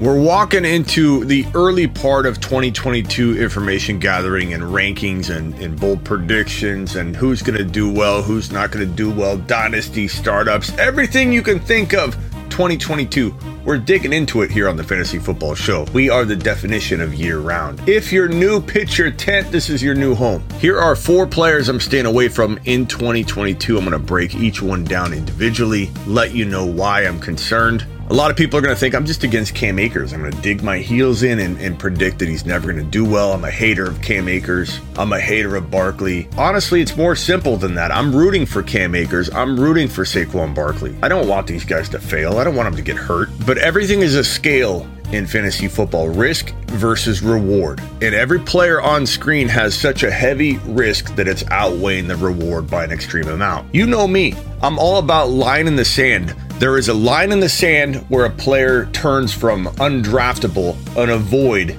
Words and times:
We're 0.00 0.20
walking 0.20 0.64
into 0.64 1.24
the 1.24 1.46
early 1.54 1.86
part 1.86 2.26
of 2.26 2.40
2022 2.40 3.40
information 3.40 4.00
gathering 4.00 4.52
and 4.52 4.64
rankings 4.64 5.34
and, 5.34 5.54
and 5.54 5.78
bold 5.78 6.04
predictions 6.04 6.96
and 6.96 7.14
who's 7.14 7.42
going 7.42 7.58
to 7.58 7.64
do 7.64 7.92
well, 7.92 8.20
who's 8.20 8.50
not 8.50 8.72
going 8.72 8.88
to 8.88 8.92
do 8.92 9.08
well, 9.08 9.38
dynasty 9.38 10.08
startups, 10.08 10.76
everything 10.78 11.32
you 11.32 11.42
can 11.42 11.60
think 11.60 11.94
of 11.94 12.16
2022. 12.50 13.32
We're 13.64 13.78
digging 13.78 14.12
into 14.12 14.42
it 14.42 14.50
here 14.50 14.68
on 14.68 14.76
the 14.76 14.82
Fantasy 14.82 15.20
Football 15.20 15.54
Show. 15.54 15.84
We 15.92 16.10
are 16.10 16.24
the 16.24 16.36
definition 16.36 17.00
of 17.00 17.14
year 17.14 17.38
round. 17.38 17.88
If 17.88 18.12
you're 18.12 18.28
new, 18.28 18.60
pitch 18.60 18.98
your 18.98 19.12
tent. 19.12 19.52
This 19.52 19.70
is 19.70 19.80
your 19.80 19.94
new 19.94 20.16
home. 20.16 20.44
Here 20.58 20.78
are 20.78 20.96
four 20.96 21.24
players 21.24 21.68
I'm 21.68 21.80
staying 21.80 22.06
away 22.06 22.28
from 22.28 22.58
in 22.64 22.86
2022. 22.86 23.78
I'm 23.78 23.84
going 23.84 23.92
to 23.92 24.04
break 24.04 24.34
each 24.34 24.60
one 24.60 24.82
down 24.82 25.12
individually, 25.12 25.90
let 26.08 26.34
you 26.34 26.44
know 26.44 26.66
why 26.66 27.06
I'm 27.06 27.20
concerned 27.20 27.86
a 28.10 28.14
lot 28.14 28.30
of 28.30 28.36
people 28.36 28.58
are 28.58 28.62
going 28.62 28.74
to 28.74 28.78
think 28.78 28.94
I'm 28.94 29.06
just 29.06 29.24
against 29.24 29.54
Cam 29.54 29.78
Akers. 29.78 30.12
I'm 30.12 30.20
going 30.20 30.32
to 30.32 30.40
dig 30.42 30.62
my 30.62 30.78
heels 30.78 31.22
in 31.22 31.38
and, 31.38 31.58
and 31.58 31.78
predict 31.78 32.18
that 32.18 32.28
he's 32.28 32.44
never 32.44 32.70
going 32.70 32.84
to 32.84 32.90
do 32.90 33.04
well. 33.04 33.32
I'm 33.32 33.44
a 33.44 33.50
hater 33.50 33.86
of 33.86 34.02
Cam 34.02 34.28
Akers. 34.28 34.78
I'm 34.96 35.12
a 35.12 35.20
hater 35.20 35.56
of 35.56 35.70
Barkley. 35.70 36.28
Honestly, 36.36 36.82
it's 36.82 36.96
more 36.96 37.16
simple 37.16 37.56
than 37.56 37.74
that. 37.76 37.90
I'm 37.90 38.14
rooting 38.14 38.44
for 38.44 38.62
Cam 38.62 38.94
Akers. 38.94 39.30
I'm 39.30 39.58
rooting 39.58 39.88
for 39.88 40.04
Saquon 40.04 40.54
Barkley. 40.54 40.94
I 41.02 41.08
don't 41.08 41.26
want 41.28 41.46
these 41.46 41.64
guys 41.64 41.88
to 41.90 41.98
fail. 41.98 42.38
I 42.38 42.44
don't 42.44 42.54
want 42.54 42.66
them 42.66 42.76
to 42.76 42.82
get 42.82 42.96
hurt. 42.96 43.30
But 43.46 43.56
everything 43.56 44.00
is 44.00 44.16
a 44.16 44.24
scale 44.24 44.86
in 45.12 45.26
fantasy 45.26 45.68
football 45.68 46.08
risk 46.08 46.50
versus 46.66 47.22
reward. 47.22 47.80
And 48.02 48.14
every 48.14 48.40
player 48.40 48.82
on 48.82 49.06
screen 49.06 49.48
has 49.48 49.74
such 49.74 50.02
a 50.02 50.10
heavy 50.10 50.58
risk 50.66 51.14
that 51.14 51.28
it's 51.28 51.44
outweighing 51.50 52.08
the 52.08 52.16
reward 52.16 52.68
by 52.68 52.84
an 52.84 52.90
extreme 52.90 53.28
amount. 53.28 53.72
You 53.74 53.86
know 53.86 54.06
me, 54.06 54.34
I'm 54.62 54.78
all 54.78 54.98
about 54.98 55.30
line 55.30 55.66
in 55.66 55.76
the 55.76 55.84
sand. 55.84 56.34
There 56.60 56.78
is 56.78 56.88
a 56.88 56.94
line 56.94 57.32
in 57.32 57.40
the 57.40 57.48
sand 57.48 57.96
where 58.08 58.26
a 58.26 58.30
player 58.30 58.86
turns 58.92 59.34
from 59.34 59.66
undraftable, 59.66 60.76
an 60.96 61.10
avoid, 61.10 61.76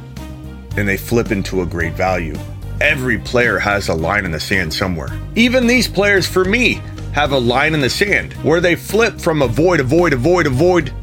and 0.76 0.86
they 0.86 0.98
flip 0.98 1.32
into 1.32 1.62
a 1.62 1.66
great 1.66 1.94
value. 1.94 2.38
Every 2.82 3.18
player 3.18 3.58
has 3.58 3.88
a 3.88 3.94
line 3.94 4.26
in 4.26 4.32
the 4.32 4.40
sand 4.40 4.74
somewhere. 4.74 5.08
Even 5.36 5.66
these 5.66 5.88
players, 5.88 6.28
for 6.28 6.44
me, 6.44 6.82
have 7.14 7.32
a 7.32 7.38
line 7.38 7.74
in 7.74 7.80
the 7.80 7.90
sand 7.90 8.34
where 8.44 8.60
they 8.60 8.76
flip 8.76 9.18
from 9.18 9.42
avoid, 9.42 9.80
avoid, 9.80 10.12
avoid, 10.12 10.46
avoid 10.46 10.94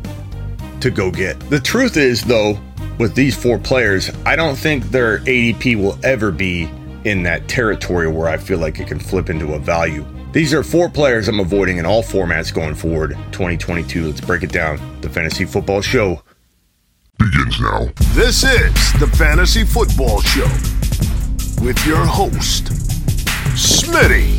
to 0.83 0.91
go 0.91 1.11
get. 1.11 1.41
The 1.48 1.59
truth 1.59 1.97
is, 1.97 2.23
though, 2.23 2.61
with 2.98 3.14
these 3.14 3.34
four 3.34 3.59
players, 3.59 4.11
I 4.27 4.36
don't 4.36 4.57
think 4.57 4.84
their 4.91 5.20
ADP 5.20 5.77
will 5.77 5.98
ever 6.05 6.31
be 6.31 6.70
in 7.05 7.23
that 7.23 7.48
territory 7.48 8.07
where 8.07 8.29
I 8.29 8.36
feel 8.36 8.59
like 8.59 8.81
it 8.81 8.86
can 8.86 9.01
flip 9.01 9.31
into 9.31 9.55
a 9.55 9.59
value. 9.59 10.05
These 10.33 10.55
are 10.55 10.63
four 10.63 10.89
players 10.89 11.29
I'm 11.29 11.41
avoiding 11.41 11.77
in 11.77 11.85
all 11.85 12.03
formats 12.03 12.55
going 12.55 12.75
forward 12.75 13.11
2022. 13.33 14.07
Let's 14.07 14.21
break 14.23 14.43
it 14.43 14.51
down. 14.51 14.81
The 15.03 15.11
Fantasy 15.11 15.45
Football 15.45 15.83
Show 15.83 16.23
begins 17.19 17.61
now. 17.61 17.89
This 18.15 18.43
is 18.43 18.73
the 18.99 19.13
Fantasy 19.19 19.63
Football 19.63 20.23
Show 20.23 20.49
with 21.63 21.79
your 21.87 22.07
host, 22.07 22.65
Smitty. 23.53 24.39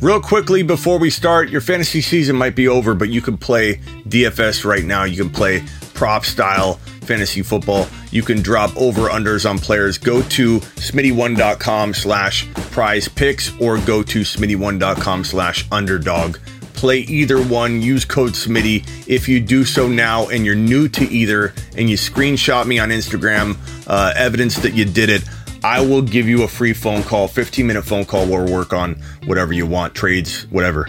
Real 0.00 0.20
quickly 0.20 0.62
before 0.62 0.98
we 0.98 1.10
start, 1.10 1.50
your 1.50 1.60
fantasy 1.60 2.00
season 2.00 2.36
might 2.36 2.54
be 2.54 2.68
over, 2.68 2.94
but 2.94 3.10
you 3.10 3.20
can 3.20 3.36
play 3.36 3.82
DFS 4.08 4.64
right 4.64 4.84
now. 4.84 5.04
You 5.04 5.22
can 5.24 5.30
play 5.30 5.62
prop 5.92 6.24
style 6.24 6.80
fantasy 7.06 7.42
football. 7.42 7.86
You 8.10 8.22
can 8.22 8.42
drop 8.42 8.76
over 8.76 9.08
unders 9.08 9.48
on 9.48 9.58
players. 9.58 9.98
Go 9.98 10.22
to 10.22 10.60
smitty1.com 10.60 11.94
slash 11.94 12.50
prize 12.52 13.08
picks 13.08 13.58
or 13.60 13.78
go 13.78 14.02
to 14.02 14.20
smitty1.com 14.20 15.24
slash 15.24 15.66
underdog. 15.70 16.38
Play 16.74 16.98
either 16.98 17.42
one. 17.42 17.80
Use 17.80 18.04
code 18.04 18.32
Smitty. 18.32 18.86
If 19.08 19.28
you 19.28 19.40
do 19.40 19.64
so 19.64 19.88
now 19.88 20.28
and 20.28 20.44
you're 20.44 20.54
new 20.54 20.88
to 20.90 21.04
either 21.04 21.54
and 21.76 21.88
you 21.88 21.96
screenshot 21.96 22.66
me 22.66 22.78
on 22.78 22.90
Instagram, 22.90 23.56
uh, 23.86 24.12
evidence 24.14 24.56
that 24.56 24.74
you 24.74 24.84
did 24.84 25.08
it, 25.08 25.24
I 25.64 25.80
will 25.80 26.02
give 26.02 26.28
you 26.28 26.42
a 26.42 26.48
free 26.48 26.72
phone 26.72 27.02
call, 27.02 27.28
15 27.28 27.66
minute 27.66 27.82
phone 27.82 28.04
call 28.04 28.26
where 28.26 28.44
we'll 28.44 28.52
work 28.52 28.72
on 28.72 28.94
whatever 29.26 29.52
you 29.52 29.66
want, 29.66 29.94
trades, 29.94 30.46
whatever. 30.50 30.88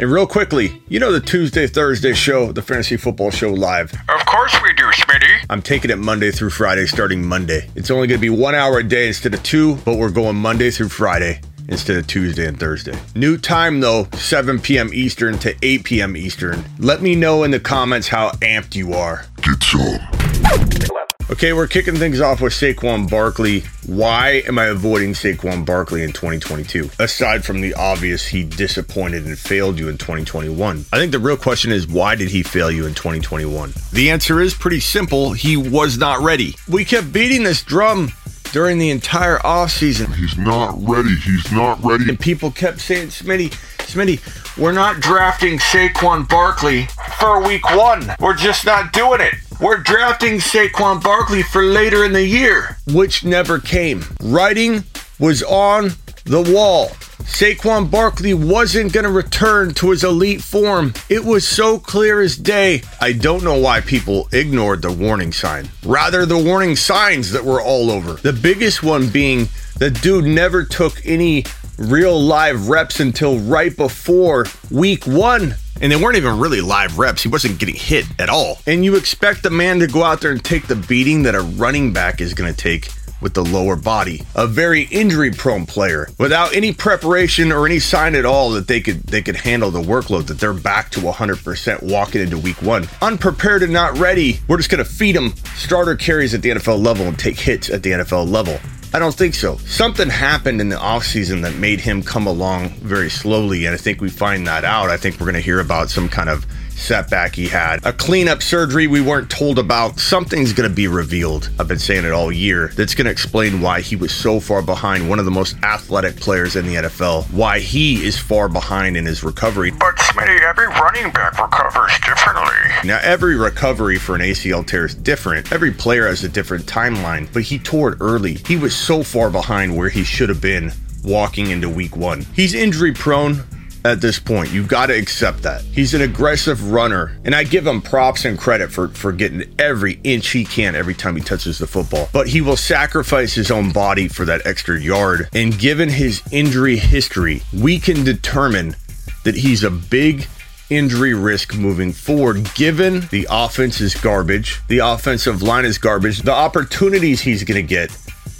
And 0.00 0.10
real 0.10 0.26
quickly, 0.26 0.82
you 0.88 0.98
know 0.98 1.12
the 1.12 1.20
Tuesday, 1.20 1.66
Thursday 1.66 2.12
show, 2.12 2.52
the 2.52 2.62
Fantasy 2.62 2.96
Football 2.96 3.30
Show 3.30 3.50
live. 3.52 3.92
Of 4.08 4.26
course 4.26 4.54
we 4.62 4.72
do, 4.74 4.84
Smitty. 4.84 5.46
I'm 5.48 5.62
taking 5.62 5.90
it 5.90 5.98
Monday 5.98 6.30
through 6.30 6.50
Friday, 6.50 6.86
starting 6.86 7.24
Monday. 7.24 7.68
It's 7.76 7.90
only 7.90 8.08
going 8.08 8.18
to 8.18 8.22
be 8.22 8.30
one 8.30 8.54
hour 8.54 8.78
a 8.78 8.82
day 8.82 9.08
instead 9.08 9.34
of 9.34 9.42
two, 9.42 9.76
but 9.84 9.96
we're 9.96 10.10
going 10.10 10.36
Monday 10.36 10.70
through 10.70 10.88
Friday 10.88 11.40
instead 11.68 11.96
of 11.96 12.06
Tuesday 12.06 12.46
and 12.46 12.58
Thursday. 12.58 12.98
New 13.14 13.38
time 13.38 13.80
though, 13.80 14.08
7 14.14 14.60
p.m. 14.60 14.90
Eastern 14.92 15.38
to 15.38 15.54
8 15.62 15.84
p.m. 15.84 16.16
Eastern. 16.16 16.64
Let 16.78 17.02
me 17.02 17.14
know 17.14 17.44
in 17.44 17.50
the 17.50 17.60
comments 17.60 18.08
how 18.08 18.30
amped 18.40 18.74
you 18.74 18.94
are. 18.94 19.26
Get 19.42 19.62
some. 19.62 21.01
Okay, 21.32 21.54
we're 21.54 21.66
kicking 21.66 21.96
things 21.96 22.20
off 22.20 22.42
with 22.42 22.52
Saquon 22.52 23.08
Barkley. 23.08 23.64
Why 23.86 24.42
am 24.46 24.58
I 24.58 24.66
avoiding 24.66 25.14
Saquon 25.14 25.64
Barkley 25.64 26.02
in 26.02 26.12
2022? 26.12 26.90
Aside 26.98 27.42
from 27.42 27.62
the 27.62 27.72
obvious, 27.72 28.26
he 28.26 28.44
disappointed 28.44 29.24
and 29.24 29.38
failed 29.38 29.78
you 29.78 29.88
in 29.88 29.96
2021. 29.96 30.84
I 30.92 30.98
think 30.98 31.10
the 31.10 31.18
real 31.18 31.38
question 31.38 31.72
is, 31.72 31.88
why 31.88 32.16
did 32.16 32.28
he 32.28 32.42
fail 32.42 32.70
you 32.70 32.84
in 32.84 32.92
2021? 32.92 33.72
The 33.94 34.10
answer 34.10 34.42
is 34.42 34.52
pretty 34.52 34.80
simple. 34.80 35.32
He 35.32 35.56
was 35.56 35.96
not 35.96 36.20
ready. 36.20 36.54
We 36.68 36.84
kept 36.84 37.14
beating 37.14 37.44
this 37.44 37.62
drum 37.62 38.12
during 38.52 38.76
the 38.76 38.90
entire 38.90 39.38
offseason. 39.38 40.14
He's 40.14 40.36
not 40.36 40.74
ready. 40.86 41.16
He's 41.16 41.50
not 41.50 41.82
ready. 41.82 42.10
And 42.10 42.20
people 42.20 42.50
kept 42.50 42.78
saying, 42.78 43.08
Smitty, 43.08 43.54
Smitty, 43.92 44.56
we're 44.56 44.72
not 44.72 45.00
drafting 45.00 45.58
Saquon 45.58 46.26
Barkley 46.26 46.86
for 47.18 47.46
week 47.46 47.62
one. 47.76 48.10
We're 48.20 48.34
just 48.34 48.64
not 48.64 48.94
doing 48.94 49.20
it. 49.20 49.34
We're 49.60 49.78
drafting 49.78 50.38
Saquon 50.38 51.02
Barkley 51.02 51.42
for 51.42 51.62
later 51.62 52.02
in 52.04 52.14
the 52.14 52.26
year, 52.26 52.78
which 52.86 53.22
never 53.22 53.58
came. 53.58 54.02
Writing 54.22 54.84
was 55.18 55.42
on 55.42 55.90
the 56.24 56.40
wall. 56.40 56.88
Saquon 57.24 57.90
Barkley 57.90 58.32
wasn't 58.32 58.92
going 58.94 59.04
to 59.04 59.10
return 59.10 59.74
to 59.74 59.90
his 59.90 60.04
elite 60.04 60.40
form. 60.40 60.94
It 61.10 61.24
was 61.24 61.46
so 61.46 61.78
clear 61.78 62.22
as 62.22 62.36
day. 62.36 62.82
I 63.00 63.12
don't 63.12 63.44
know 63.44 63.58
why 63.58 63.82
people 63.82 64.28
ignored 64.32 64.82
the 64.82 64.92
warning 64.92 65.32
sign. 65.32 65.68
Rather, 65.84 66.24
the 66.24 66.38
warning 66.38 66.76
signs 66.76 67.30
that 67.32 67.44
were 67.44 67.60
all 67.60 67.90
over. 67.90 68.14
The 68.14 68.32
biggest 68.32 68.82
one 68.82 69.08
being 69.08 69.48
the 69.76 69.90
dude 69.90 70.24
never 70.24 70.64
took 70.64 71.00
any 71.04 71.44
real 71.82 72.20
live 72.20 72.68
reps 72.68 73.00
until 73.00 73.38
right 73.38 73.76
before 73.76 74.46
week 74.70 75.06
one. 75.06 75.54
And 75.80 75.90
they 75.90 75.96
weren't 75.96 76.16
even 76.16 76.38
really 76.38 76.60
live 76.60 76.98
reps. 76.98 77.22
He 77.22 77.28
wasn't 77.28 77.58
getting 77.58 77.74
hit 77.74 78.04
at 78.20 78.28
all. 78.28 78.58
And 78.66 78.84
you 78.84 78.94
expect 78.94 79.44
a 79.46 79.50
man 79.50 79.80
to 79.80 79.88
go 79.88 80.04
out 80.04 80.20
there 80.20 80.30
and 80.30 80.44
take 80.44 80.68
the 80.68 80.76
beating 80.76 81.24
that 81.24 81.34
a 81.34 81.40
running 81.40 81.92
back 81.92 82.20
is 82.20 82.34
going 82.34 82.52
to 82.52 82.56
take 82.56 82.88
with 83.22 83.34
the 83.34 83.44
lower 83.44 83.76
body. 83.76 84.22
A 84.34 84.46
very 84.46 84.82
injury 84.82 85.30
prone 85.30 85.64
player 85.64 86.08
without 86.18 86.54
any 86.54 86.72
preparation 86.72 87.52
or 87.52 87.64
any 87.64 87.78
sign 87.78 88.14
at 88.14 88.26
all 88.26 88.50
that 88.50 88.66
they 88.66 88.80
could 88.80 89.04
they 89.04 89.22
could 89.22 89.36
handle 89.36 89.70
the 89.70 89.80
workload 89.80 90.26
that 90.26 90.38
they're 90.38 90.52
back 90.52 90.90
to 90.90 91.00
100% 91.00 91.82
walking 91.82 92.20
into 92.20 92.38
week 92.38 92.60
1. 92.60 92.86
Unprepared 93.00 93.62
and 93.62 93.72
not 93.72 93.96
ready. 93.98 94.40
We're 94.48 94.58
just 94.58 94.70
going 94.70 94.84
to 94.84 94.90
feed 94.90 95.16
them 95.16 95.34
starter 95.54 95.94
carries 95.94 96.34
at 96.34 96.42
the 96.42 96.50
NFL 96.50 96.84
level 96.84 97.06
and 97.06 97.18
take 97.18 97.38
hits 97.38 97.70
at 97.70 97.82
the 97.82 97.92
NFL 97.92 98.30
level. 98.30 98.58
I 98.94 98.98
don't 98.98 99.14
think 99.14 99.34
so. 99.34 99.56
Something 99.56 100.10
happened 100.10 100.60
in 100.60 100.68
the 100.68 100.76
offseason 100.76 101.40
that 101.42 101.54
made 101.54 101.80
him 101.80 102.02
come 102.02 102.26
along 102.26 102.70
very 102.70 103.08
slowly, 103.08 103.64
and 103.64 103.74
I 103.74 103.78
think 103.78 104.02
we 104.02 104.10
find 104.10 104.46
that 104.46 104.64
out. 104.64 104.90
I 104.90 104.98
think 104.98 105.18
we're 105.18 105.26
going 105.26 105.34
to 105.34 105.40
hear 105.40 105.60
about 105.60 105.88
some 105.88 106.10
kind 106.10 106.28
of 106.28 106.44
setback 106.82 107.34
he 107.34 107.48
had, 107.48 107.84
a 107.86 107.92
cleanup 107.92 108.42
surgery 108.42 108.86
we 108.86 109.00
weren't 109.00 109.30
told 109.30 109.58
about. 109.58 109.98
Something's 109.98 110.52
going 110.52 110.68
to 110.68 110.74
be 110.74 110.88
revealed. 110.88 111.50
I've 111.58 111.68
been 111.68 111.78
saying 111.78 112.04
it 112.04 112.12
all 112.12 112.32
year. 112.32 112.72
That's 112.76 112.94
going 112.94 113.04
to 113.06 113.10
explain 113.10 113.60
why 113.60 113.80
he 113.80 113.96
was 113.96 114.12
so 114.12 114.40
far 114.40 114.62
behind 114.62 115.08
one 115.08 115.18
of 115.18 115.24
the 115.24 115.30
most 115.30 115.56
athletic 115.62 116.16
players 116.16 116.56
in 116.56 116.66
the 116.66 116.74
NFL, 116.74 117.30
why 117.32 117.60
he 117.60 118.04
is 118.04 118.18
far 118.18 118.48
behind 118.48 118.96
in 118.96 119.06
his 119.06 119.22
recovery. 119.22 119.70
But 119.70 119.96
Smitty, 119.96 120.40
every 120.40 120.66
running 120.66 121.10
back 121.12 121.40
recovers 121.40 121.92
differently. 122.00 122.42
Now, 122.84 122.98
every 123.02 123.36
recovery 123.36 123.98
for 123.98 124.14
an 124.14 124.20
ACL 124.20 124.66
tear 124.66 124.86
is 124.86 124.94
different. 124.94 125.52
Every 125.52 125.70
player 125.70 126.06
has 126.06 126.24
a 126.24 126.28
different 126.28 126.66
timeline, 126.66 127.32
but 127.32 127.42
he 127.42 127.58
tore 127.58 127.92
it 127.92 127.98
early. 128.00 128.34
He 128.46 128.56
was 128.56 128.74
so 128.74 129.02
far 129.02 129.30
behind 129.30 129.76
where 129.76 129.88
he 129.88 130.04
should 130.04 130.28
have 130.28 130.40
been 130.40 130.72
walking 131.04 131.50
into 131.50 131.68
week 131.68 131.96
one. 131.96 132.26
He's 132.34 132.54
injury 132.54 132.92
prone 132.92 133.44
at 133.84 134.00
this 134.00 134.18
point. 134.18 134.50
You've 134.50 134.68
got 134.68 134.86
to 134.86 134.98
accept 134.98 135.42
that. 135.42 135.62
He's 135.62 135.94
an 135.94 136.02
aggressive 136.02 136.70
runner, 136.70 137.16
and 137.24 137.34
I 137.34 137.44
give 137.44 137.66
him 137.66 137.82
props 137.82 138.24
and 138.24 138.38
credit 138.38 138.72
for, 138.72 138.88
for 138.88 139.12
getting 139.12 139.54
every 139.58 140.00
inch 140.04 140.28
he 140.28 140.44
can 140.44 140.74
every 140.74 140.94
time 140.94 141.16
he 141.16 141.22
touches 141.22 141.58
the 141.58 141.66
football. 141.66 142.08
But 142.12 142.28
he 142.28 142.40
will 142.40 142.56
sacrifice 142.56 143.34
his 143.34 143.50
own 143.50 143.72
body 143.72 144.08
for 144.08 144.24
that 144.24 144.46
extra 144.46 144.80
yard. 144.80 145.28
And 145.32 145.58
given 145.58 145.88
his 145.88 146.22
injury 146.30 146.76
history, 146.76 147.42
we 147.52 147.78
can 147.78 148.04
determine 148.04 148.76
that 149.24 149.36
he's 149.36 149.62
a 149.62 149.70
big 149.70 150.26
injury 150.70 151.12
risk 151.12 151.54
moving 151.54 151.92
forward, 151.92 152.52
given 152.54 153.00
the 153.10 153.26
offense 153.30 153.80
is 153.80 153.94
garbage, 153.94 154.60
the 154.68 154.78
offensive 154.78 155.42
line 155.42 155.66
is 155.66 155.76
garbage, 155.76 156.22
the 156.22 156.32
opportunities 156.32 157.20
he's 157.20 157.44
going 157.44 157.60
to 157.60 157.68
get 157.68 157.90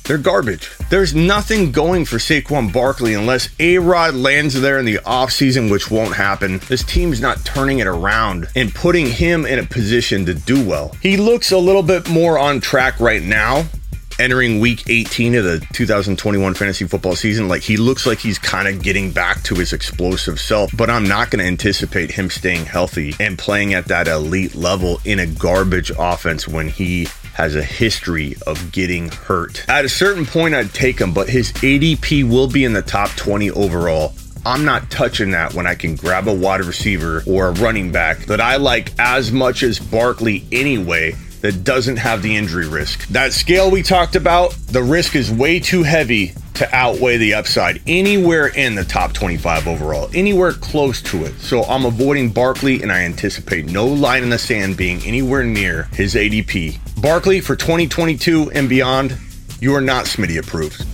they're 0.05 0.19
garbage. 0.19 0.71
There's 0.91 1.15
nothing 1.15 1.73
going 1.73 2.05
for 2.05 2.17
Saquon 2.17 2.73
Barkley 2.73 3.15
unless 3.15 3.49
A 3.61 3.79
Rod 3.79 4.15
lands 4.15 4.61
there 4.61 4.79
in 4.79 4.85
the 4.85 4.97
offseason, 4.99 5.71
which 5.71 5.91
won't 5.91 6.15
happen. 6.15 6.59
This 6.69 6.83
team's 6.83 7.21
not 7.21 7.45
turning 7.45 7.79
it 7.79 7.87
around 7.87 8.49
and 8.57 8.75
putting 8.75 9.07
him 9.07 9.47
in 9.47 9.59
a 9.59 9.65
position 9.65 10.27
to 10.27 10.35
do 10.35 10.67
well. 10.67 10.97
He 11.01 11.17
looks 11.17 11.53
a 11.53 11.59
little 11.59 11.83
bit 11.83 12.09
more 12.09 12.39
on 12.39 12.61
track 12.61 12.99
right 13.01 13.23
now. 13.23 13.65
Entering 14.19 14.61
week 14.61 14.89
18 14.89 15.35
of 15.37 15.45
the 15.45 15.67
2021 15.73 16.55
fantasy 16.55 16.87
football 16.87 17.17
season, 17.17 17.49
like 17.49 17.63
he 17.63 17.79
looks 17.79 18.07
like 18.07 18.19
he's 18.19 18.39
kind 18.39 18.69
of 18.69 18.83
getting 18.83 19.11
back 19.11 19.43
to 19.45 19.55
his 19.55 19.73
explosive 19.73 20.39
self, 20.39 20.71
but 20.77 20.91
I'm 20.91 21.09
not 21.09 21.31
going 21.31 21.41
to 21.41 21.47
anticipate 21.47 22.11
him 22.11 22.29
staying 22.29 22.67
healthy 22.67 23.15
and 23.19 23.39
playing 23.39 23.73
at 23.73 23.87
that 23.87 24.09
elite 24.09 24.55
level 24.55 25.01
in 25.07 25.19
a 25.19 25.27
garbage 25.27 25.91
offense 25.99 26.47
when 26.47 26.69
he 26.69 27.09
has 27.35 27.57
a 27.57 27.63
history 27.63 28.37
of 28.47 28.73
getting 28.73 29.11
hurt. 29.11 29.65
At 29.69 29.85
a 29.85 29.89
certain 29.89 30.27
point, 30.27 30.55
I'd 30.55 30.73
take 30.75 31.01
him, 31.01 31.13
but 31.13 31.29
his 31.29 31.53
ADP 31.53 32.29
will 32.29 32.49
be 32.49 32.65
in 32.65 32.73
the 32.73 32.83
top 32.83 33.11
20 33.11 33.51
overall. 33.51 34.15
I'm 34.45 34.65
not 34.65 34.91
touching 34.91 35.31
that 35.31 35.55
when 35.55 35.67
I 35.67 35.75
can 35.75 35.95
grab 35.95 36.27
a 36.27 36.35
wide 36.35 36.65
receiver 36.65 37.23
or 37.27 37.49
a 37.49 37.53
running 37.53 37.93
back 37.93 38.19
that 38.27 38.41
I 38.41 38.57
like 38.57 38.91
as 38.99 39.31
much 39.31 39.63
as 39.63 39.79
Barkley 39.79 40.45
anyway 40.51 41.15
that 41.43 41.65
doesn't 41.65 41.97
have 41.97 42.23
the 42.23 42.37
injury 42.37 42.69
risk. 42.69 43.07
That 43.09 43.33
scale 43.33 43.71
we 43.71 43.83
talked 43.83 44.17
about, 44.17 44.53
the 44.69 44.83
risk 44.83 45.15
is 45.15 45.31
way 45.31 45.61
too 45.61 45.83
heavy 45.83 46.35
to 46.55 46.75
outweigh 46.75 47.17
the 47.17 47.35
upside 47.35 47.83
anywhere 47.87 48.49
in 48.49 48.75
the 48.75 48.85
top 48.85 49.13
25 49.13 49.67
overall, 49.67 50.11
anywhere 50.15 50.53
close 50.53 51.03
to 51.03 51.25
it. 51.25 51.35
So 51.41 51.63
I'm 51.65 51.85
avoiding 51.85 52.31
Barkley 52.31 52.83
and 52.83 52.93
I 52.93 53.01
anticipate 53.03 53.67
no 53.67 53.87
line 53.87 54.23
in 54.23 54.31
the 54.31 54.39
sand 54.39 54.77
being 54.77 55.01
anywhere 55.03 55.45
near 55.45 55.85
his 55.93 56.15
ADP. 56.15 56.79
Barkley 57.03 57.41
for 57.41 57.57
2022 57.57 58.53
and 58.53 58.69
beyond, 58.69 59.19
you 59.59 59.75
are 59.75 59.81
not 59.81 60.05
Smitty 60.05 60.39
approved. 60.39 60.87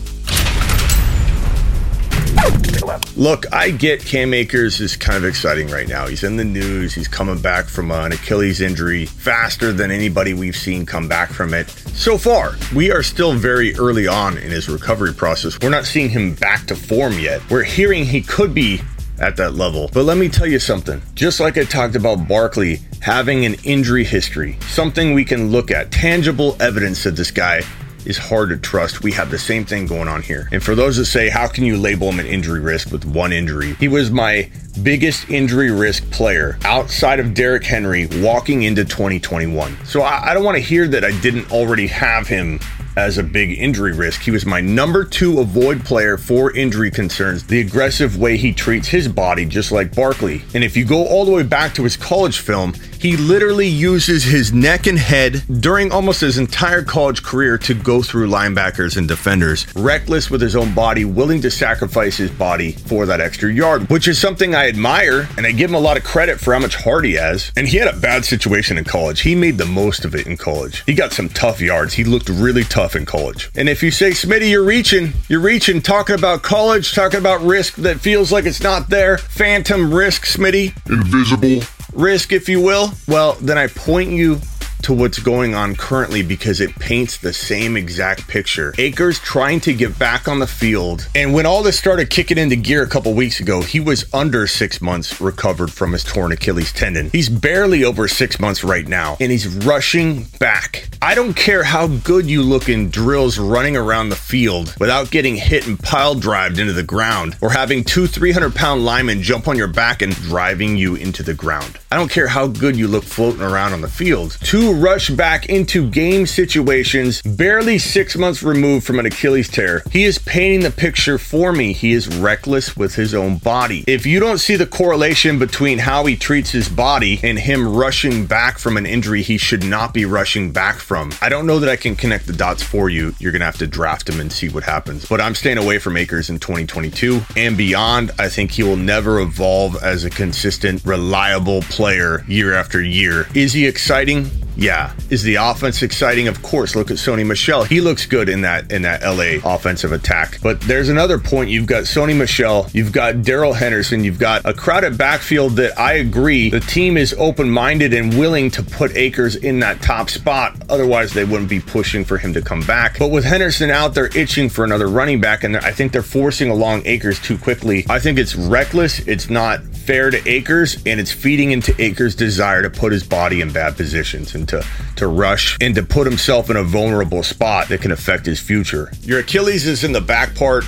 Look, 3.15 3.45
I 3.53 3.71
get 3.71 4.03
Cam 4.03 4.33
Akers 4.33 4.81
is 4.81 4.97
kind 4.97 5.19
of 5.19 5.27
exciting 5.27 5.69
right 5.69 5.87
now. 5.87 6.07
He's 6.07 6.25
in 6.25 6.39
the 6.39 6.47
news. 6.47 6.95
He's 6.95 7.09
coming 7.09 7.43
back 7.43 7.67
from 7.67 7.91
an 7.91 8.13
Achilles 8.13 8.63
injury 8.63 9.05
faster 9.05 9.71
than 9.71 9.91
anybody 9.91 10.33
we've 10.33 10.57
seen 10.57 10.87
come 10.87 11.09
back 11.09 11.31
from 11.31 11.53
it 11.53 11.69
so 11.69 12.17
far. 12.17 12.55
We 12.75 12.91
are 12.91 13.03
still 13.03 13.35
very 13.35 13.75
early 13.75 14.07
on 14.07 14.39
in 14.39 14.51
his 14.51 14.67
recovery 14.71 15.13
process. 15.13 15.59
We're 15.61 15.69
not 15.69 15.85
seeing 15.85 16.09
him 16.09 16.33
back 16.33 16.67
to 16.69 16.75
form 16.75 17.19
yet. 17.19 17.43
We're 17.51 17.65
hearing 17.65 18.07
he 18.07 18.23
could 18.23 18.55
be 18.55 18.81
at 19.21 19.37
that 19.37 19.55
level. 19.55 19.91
But 19.93 20.05
let 20.05 20.17
me 20.17 20.29
tell 20.29 20.47
you 20.47 20.59
something. 20.59 21.03
Just 21.15 21.41
like 21.41 21.59
I 21.59 21.65
talked 21.65 21.97
about 21.97 22.29
Barkley 22.29 22.81
having 23.01 23.45
an 23.45 23.55
injury 23.65 24.05
history, 24.05 24.59
something 24.69 25.15
we 25.15 25.25
can 25.25 25.51
look 25.51 25.71
at, 25.71 25.91
tangible 25.91 26.57
evidence 26.61 27.05
that 27.05 27.17
this 27.17 27.31
guy 27.31 27.63
is 28.05 28.17
hard 28.17 28.49
to 28.49 28.57
trust. 28.57 29.03
We 29.03 29.13
have 29.13 29.31
the 29.31 29.39
same 29.39 29.65
thing 29.65 29.87
going 29.87 30.09
on 30.09 30.23
here. 30.23 30.49
And 30.51 30.63
for 30.63 30.75
those 30.75 30.97
that 30.97 31.07
say, 31.07 31.29
how 31.29 31.47
can 31.47 31.65
you 31.65 31.77
label 31.77 32.09
him 32.09 32.21
an 32.21 32.27
injury 32.27 32.61
risk 32.61 32.91
with 32.91 33.05
one 33.05 33.33
injury? 33.33 33.75
He 33.75 33.89
was 33.89 34.11
my 34.11 34.51
biggest 34.83 35.29
injury 35.29 35.71
risk 35.71 36.09
player 36.11 36.59
outside 36.65 37.21
of 37.21 37.35
Derrick 37.35 37.65
Henry 37.65 38.07
walking 38.21 38.63
into 38.63 38.85
2021. 38.85 39.85
So 39.85 40.03
I, 40.03 40.31
I 40.31 40.35
don't 40.35 40.45
want 40.45 40.57
to 40.57 40.63
hear 40.63 40.89
that 40.89 41.05
I 41.05 41.19
didn't 41.21 41.53
already 41.53 41.87
have 41.89 42.27
him 42.27 42.61
as 42.99 43.17
a 43.17 43.23
big 43.23 43.53
injury 43.53 43.93
risk. 43.93 44.23
He 44.23 44.33
was 44.33 44.45
my 44.45 44.61
number 44.61 45.05
two 45.05 45.39
avoid 45.39 45.85
player 45.85 46.19
for 46.19 46.55
injury 46.57 46.91
concerns, 46.91 47.45
the 47.45 47.61
aggressive 47.61 48.19
way 48.19 48.37
he 48.37 48.53
treats 48.53 48.89
his 48.89 49.07
body, 49.07 49.47
just 49.47 49.71
like 49.71 49.95
Barkley. 49.95 50.43
And 50.53 50.65
if 50.65 50.77
you 50.77 50.85
go 50.85 51.07
all 51.07 51.25
the 51.25 51.31
way 51.31 51.45
back 51.45 51.75
to 51.75 51.85
his 51.85 51.97
college 51.97 52.41
film, 52.41 52.75
he 53.01 53.17
literally 53.17 53.69
uses 53.69 54.25
his 54.25 54.53
neck 54.53 54.87
and 54.87 54.99
head 54.99 55.45
during 55.61 55.93
almost 55.93 56.21
his 56.21 56.39
entire 56.39 56.83
college 56.83 57.23
career 57.23 57.57
to 57.59 57.75
go 57.75 58.03
through 58.03 58.29
linebackers 58.29 58.97
and 58.97 59.07
defenders, 59.07 59.67
reckless 59.77 60.31
with 60.31 60.41
his 60.41 60.57
own 60.57 60.75
body, 60.75 61.05
willing 61.05 61.41
to 61.43 61.51
sacrifice 61.51 62.17
his 62.17 62.31
body 62.31 62.73
for 62.73 63.07
that 63.07 63.21
extra 63.21 63.53
yard, 63.53 63.89
which 63.89 64.09
is 64.09 64.19
something 64.19 64.55
I 64.55 64.69
admire 64.69 65.29
and 65.37 65.47
I 65.47 65.53
give 65.53 65.71
him 65.71 65.77
a 65.77 65.81
lot 65.81 65.97
of 65.97 66.05
credit 66.05 66.41
for 66.41 66.53
how 66.53 66.61
much 66.61 66.75
heart 66.75 67.05
he 67.05 67.15
has. 67.15 67.53
And 67.57 67.69
he 67.69 67.77
had 67.77 67.89
a 67.89 67.99
bad 67.99 68.25
situation 68.25 68.79
in 68.79 68.85
college. 68.85 69.21
He 69.21 69.35
made 69.35 69.59
the 69.59 69.67
most 69.67 70.05
of 70.05 70.15
it 70.15 70.27
in 70.27 70.37
college. 70.37 70.83
He 70.85 70.95
got 70.95 71.13
some 71.13 71.29
tough 71.29 71.61
yards. 71.61 71.95
He 71.95 72.05
looked 72.05 72.29
really 72.29 72.65
tough 72.65 72.97
in 72.97 73.07
college. 73.07 73.51
And 73.55 73.69
if 73.69 73.83
you 73.83 73.91
say, 73.91 74.11
Smitty, 74.11 74.51
you're 74.51 74.65
reaching, 74.65 75.13
you're 75.29 75.41
reaching, 75.41 75.81
talking 75.81 76.17
about 76.17 76.43
college, 76.43 76.95
talking 76.95 77.21
about 77.21 77.41
risk 77.43 77.77
that 77.77 78.01
feels 78.01 78.33
like 78.33 78.45
it's 78.45 78.63
not 78.63 78.89
there, 78.89 79.19
phantom 79.19 79.95
risk, 79.95 80.25
Smitty, 80.25 80.75
Invisible. 80.91 81.67
Risk, 81.99 82.33
if 82.33 82.49
you 82.49 82.61
will, 82.61 82.93
well, 83.07 83.35
then 83.35 83.59
I 83.59 83.67
point 83.67 84.11
you 84.11 84.41
to 84.89 84.95
what's 84.95 85.19
going 85.19 85.55
on 85.55 85.77
currently 85.77 86.23
because 86.23 86.63
it 86.63 86.75
paints 86.77 87.19
the 87.19 87.31
same 87.31 87.77
exact 87.77 88.27
picture. 88.27 88.73
Akers 88.79 89.19
trying 89.19 89.61
to 89.61 89.75
get 89.75 89.99
back 89.99 90.27
on 90.27 90.39
the 90.39 90.47
field. 90.47 91.07
And 91.15 91.35
when 91.35 91.45
all 91.45 91.63
this 91.63 91.79
started 91.79 92.09
kicking 92.09 92.39
into 92.39 92.57
gear 92.57 92.85
a 92.85 92.89
couple 92.89 93.13
weeks 93.13 93.39
ago, 93.39 93.61
he 93.61 93.81
was 93.81 94.07
under 94.15 94.47
six 94.47 94.81
months 94.81 95.21
recovered 95.21 95.71
from 95.71 95.93
his 95.93 96.05
torn 96.05 96.33
Achilles 96.33 96.73
tendon. 96.73 97.11
He's 97.11 97.29
barely 97.29 97.85
over 97.85 98.09
six 98.09 98.41
months 98.41 98.65
right 98.65 98.89
now, 98.89 99.19
and 99.21 99.31
he's 99.31 99.47
rushing 99.67 100.25
back. 100.41 100.89
I 101.03 101.15
don't 101.15 101.35
care 101.35 101.65
how 101.65 101.89
good 101.89 102.25
you 102.25 102.43
look 102.43 102.71
in 102.71 102.89
drills 102.89 103.39
running 103.39 103.77
around 103.77 104.09
the 104.09 104.17
field 104.17 104.75
without 104.81 105.11
getting 105.11 105.37
hit 105.37 105.67
and 105.67 105.79
pile 105.79 106.15
drived 106.15 106.59
into 106.59 106.73
the 106.73 106.83
ground 106.83 107.37
or 107.43 107.51
having 107.51 107.85
two 107.85 108.07
300 108.07 108.55
pound 108.55 108.87
linemen 108.87 109.23
jump 109.23 109.49
on 109.49 109.59
your 109.59 109.69
back 109.69 110.01
and 110.01 110.15
driving 110.15 110.79
you 110.79 110.95
into 110.95 111.23
the 111.23 111.35
ground. 111.35 111.79
I 111.93 111.97
don't 111.97 112.11
care 112.11 112.27
how 112.27 112.47
good 112.47 112.75
you 112.75 112.89
look 112.89 113.05
floating 113.05 113.43
around 113.43 113.75
on 113.75 113.83
the 113.83 113.89
field. 113.89 114.39
Two 114.43 114.78
rush 114.79 115.11
back 115.11 115.47
into 115.47 115.89
game 115.91 116.27
situations, 116.27 117.21
barely 117.23 117.79
six 117.79 118.17
months 118.17 118.43
removed 118.43 118.87
from 118.87 118.99
an 118.99 119.07
Achilles 119.07 119.49
tear. 119.49 119.83
He 119.91 120.05
is 120.05 120.19
painting 120.19 120.61
the 120.61 120.71
picture 120.71 121.19
for 121.19 121.53
me. 121.53 121.73
He 121.73 121.93
is 121.93 122.09
reckless 122.09 122.77
with 122.77 122.95
his 122.95 123.15
own 123.15 123.39
body. 123.39 123.85
If 123.87 124.07
you 124.07 124.21
don't 124.21 124.39
see 124.39 124.57
the 124.57 124.67
correlation 124.67 125.39
between 125.39 125.79
how 125.79 126.07
he 126.07 126.17
treats 126.17 126.51
his 126.51 126.69
body 126.69 127.19
and 127.23 127.39
him 127.39 127.77
rushing 127.77 128.27
back 128.27 128.59
from 128.59 128.77
an 128.77 128.87
injury 128.87 129.23
he 129.23 129.37
should 129.37 129.65
not 129.65 129.93
be 129.93 130.05
rushing 130.05 130.53
back 130.53 130.77
from, 130.77 131.13
I 131.21 131.29
don't 131.29 131.47
know 131.47 131.59
that 131.59 131.69
I 131.69 131.77
can 131.77 131.97
connect 131.97 132.27
the 132.27 132.33
dots 132.33 132.63
for 132.63 132.89
you. 132.89 133.15
You're 133.19 133.33
going 133.33 133.41
to 133.41 133.47
have 133.47 133.59
to 133.59 133.67
draft 133.67 134.09
him 134.09 134.21
and 134.21 134.33
see 134.33 134.49
what 134.49 134.63
happens. 134.63 135.05
But 135.07 135.21
I'm 135.21 135.35
staying 135.35 135.59
away 135.59 135.79
from 135.79 135.97
Akers 135.97 136.31
in 136.31 136.39
2022 136.39 137.21
and 137.37 137.57
beyond. 137.57 138.13
I 138.19 138.29
think 138.29 138.53
he 138.53 138.63
will 138.63 138.77
never 138.77 139.21
evolve 139.21 139.77
as 139.83 140.05
a 140.05 140.11
consistent, 140.11 140.85
reliable 140.85 141.63
player 141.63 142.25
year 142.29 142.55
after 142.55 142.83
year. 142.83 143.27
Is 143.35 143.53
he 143.53 143.67
exciting? 143.67 144.31
Yeah. 144.59 144.93
Is 145.09 145.23
the 145.23 145.37
offense 145.37 145.83
exciting? 145.83 146.27
Of 146.27 146.43
course. 146.43 146.75
Look 146.75 146.91
at 146.91 146.97
Sony 146.97 147.25
Michel. 147.25 147.63
He 147.63 147.81
looks 147.81 148.07
good 148.07 148.29
in 148.29 148.41
that 148.43 148.73
in 148.73 148.83
that 148.83 149.03
LA 149.03 149.39
offensive 149.55 149.93
attack. 149.93 150.41
But 150.43 150.61
there's 150.63 150.89
another 150.89 151.19
point. 151.19 151.49
You've 151.49 151.67
got 151.67 151.85
Sony 151.85 152.17
Michel, 152.17 152.67
you've 152.73 152.91
got 152.93 153.23
Darrell 153.23 153.53
Henderson, 153.53 154.03
you've 154.03 154.19
got 154.19 154.45
a 154.45 154.53
crowded 154.53 154.99
backfield 154.99 155.53
that 155.57 155.79
I 155.79 155.95
agree 155.95 156.51
the 156.51 156.61
team 156.61 156.97
is 156.97 157.15
open-minded 157.19 157.95
and 157.95 158.19
willing 158.19 158.51
to 158.51 158.63
put 158.63 158.97
Akers 158.97 159.37
in 159.37 159.61
that 159.61 159.81
top 159.81 160.11
spot. 160.11 160.57
Otherwise, 160.69 161.13
they 161.13 161.25
wouldn't 161.25 161.49
be 161.49 161.61
pushing 161.61 162.05
for 162.05 162.19
him 162.19 162.35
to 162.35 162.43
come 162.43 162.63
back. 162.63 162.99
But 162.99 163.13
with 163.13 163.25
Henderson 163.25 163.71
out 163.71 163.95
there 163.95 164.11
itching 164.17 164.49
for 164.49 164.65
another 164.65 164.89
running 164.89 165.21
back, 165.21 165.45
and 165.45 165.57
I 165.57 165.71
think 165.71 165.93
they're 165.93 166.03
forcing 166.03 166.51
along 166.51 166.83
Akers 166.85 167.21
too 167.21 167.39
quickly. 167.39 167.87
I 167.89 168.01
think 168.01 168.19
it's 168.19 168.35
reckless. 168.35 168.99
It's 169.07 169.31
not 169.31 169.63
fair 169.63 170.11
to 170.11 170.29
Akers, 170.29 170.77
and 170.85 170.99
it's 170.99 171.13
feeding 171.13 171.53
into 171.53 171.75
Akers' 171.81 172.15
desire 172.15 172.63
to 172.63 172.71
put 172.71 172.93
his 172.93 173.05
body 173.05 173.41
in 173.41 173.53
bad 173.53 173.77
positions 173.77 174.35
and 174.35 174.48
to 174.49 174.65
to 174.97 175.07
rush 175.07 175.57
and 175.61 175.75
to 175.75 175.83
put 175.83 176.07
himself 176.07 176.51
in 176.51 176.57
a 176.57 176.65
vulnerable 176.65 177.23
spot 177.23 177.69
that 177.69 177.81
can 177.81 177.93
affect 177.93 178.27
his 178.27 178.41
future. 178.41 178.91
Your 179.03 179.21
Achilles 179.21 179.67
is 179.67 179.85
in 179.85 179.93
the 179.93 180.01
back 180.01 180.35
part 180.35 180.65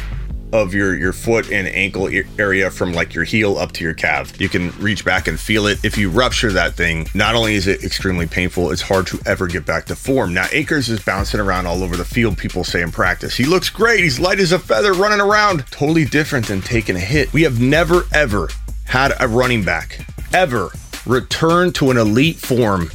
of 0.53 0.75
your 0.75 0.97
your 0.97 1.13
foot 1.13 1.51
and 1.51 1.69
ankle 1.69 2.09
area 2.39 2.71
from 2.71 2.93
like 2.93 3.15
your 3.15 3.25
heel 3.25 3.59
up 3.59 3.73
to 3.73 3.85
your 3.85 3.95
calf. 3.95 4.41
You 4.41 4.49
can 4.49 4.71
reach 4.79 5.05
back 5.05 5.29
and 5.29 5.39
feel 5.39 5.67
it. 5.67 5.85
If 5.85 5.97
you 5.97 6.11
rupture 6.11 6.53
that 6.53 6.75
thing, 6.75 7.07
not 7.15 7.35
only 7.35 7.55
is 7.55 7.67
it 7.67 7.85
extremely 7.85 8.27
painful, 8.27 8.71
it's 8.71 8.83
hard 8.83 9.07
to 9.09 9.21
ever 9.27 9.47
get 9.47 9.65
back 9.65 9.87
to 9.87 9.97
form. 9.97 10.35
Now 10.35 10.47
Akers 10.53 10.89
is 10.89 11.03
bouncing 11.05 11.41
around 11.41 11.67
all 11.67 11.83
over 11.83 11.97
the 11.97 12.05
field. 12.05 12.39
People 12.39 12.65
say 12.65 12.83
in 12.83 12.91
practice, 12.91 13.37
he 13.37 13.45
looks 13.45 13.71
great. 13.71 14.01
He's 14.01 14.19
light 14.19 14.41
as 14.41 14.53
a 14.53 14.59
feather 14.59 14.93
running 14.93 15.21
around. 15.21 15.67
Totally 15.71 16.05
different 16.05 16.47
than 16.47 16.61
taking 16.61 16.97
a 16.97 17.01
hit. 17.01 17.33
We 17.33 17.43
have 17.43 17.61
never 17.61 18.05
ever 18.13 18.49
had 18.87 19.13
a 19.21 19.29
running 19.29 19.65
back 19.65 20.05
ever 20.33 20.71
return 21.07 21.73
to 21.73 21.91
an 21.91 21.97
elite 21.97 22.37
form 22.37 22.91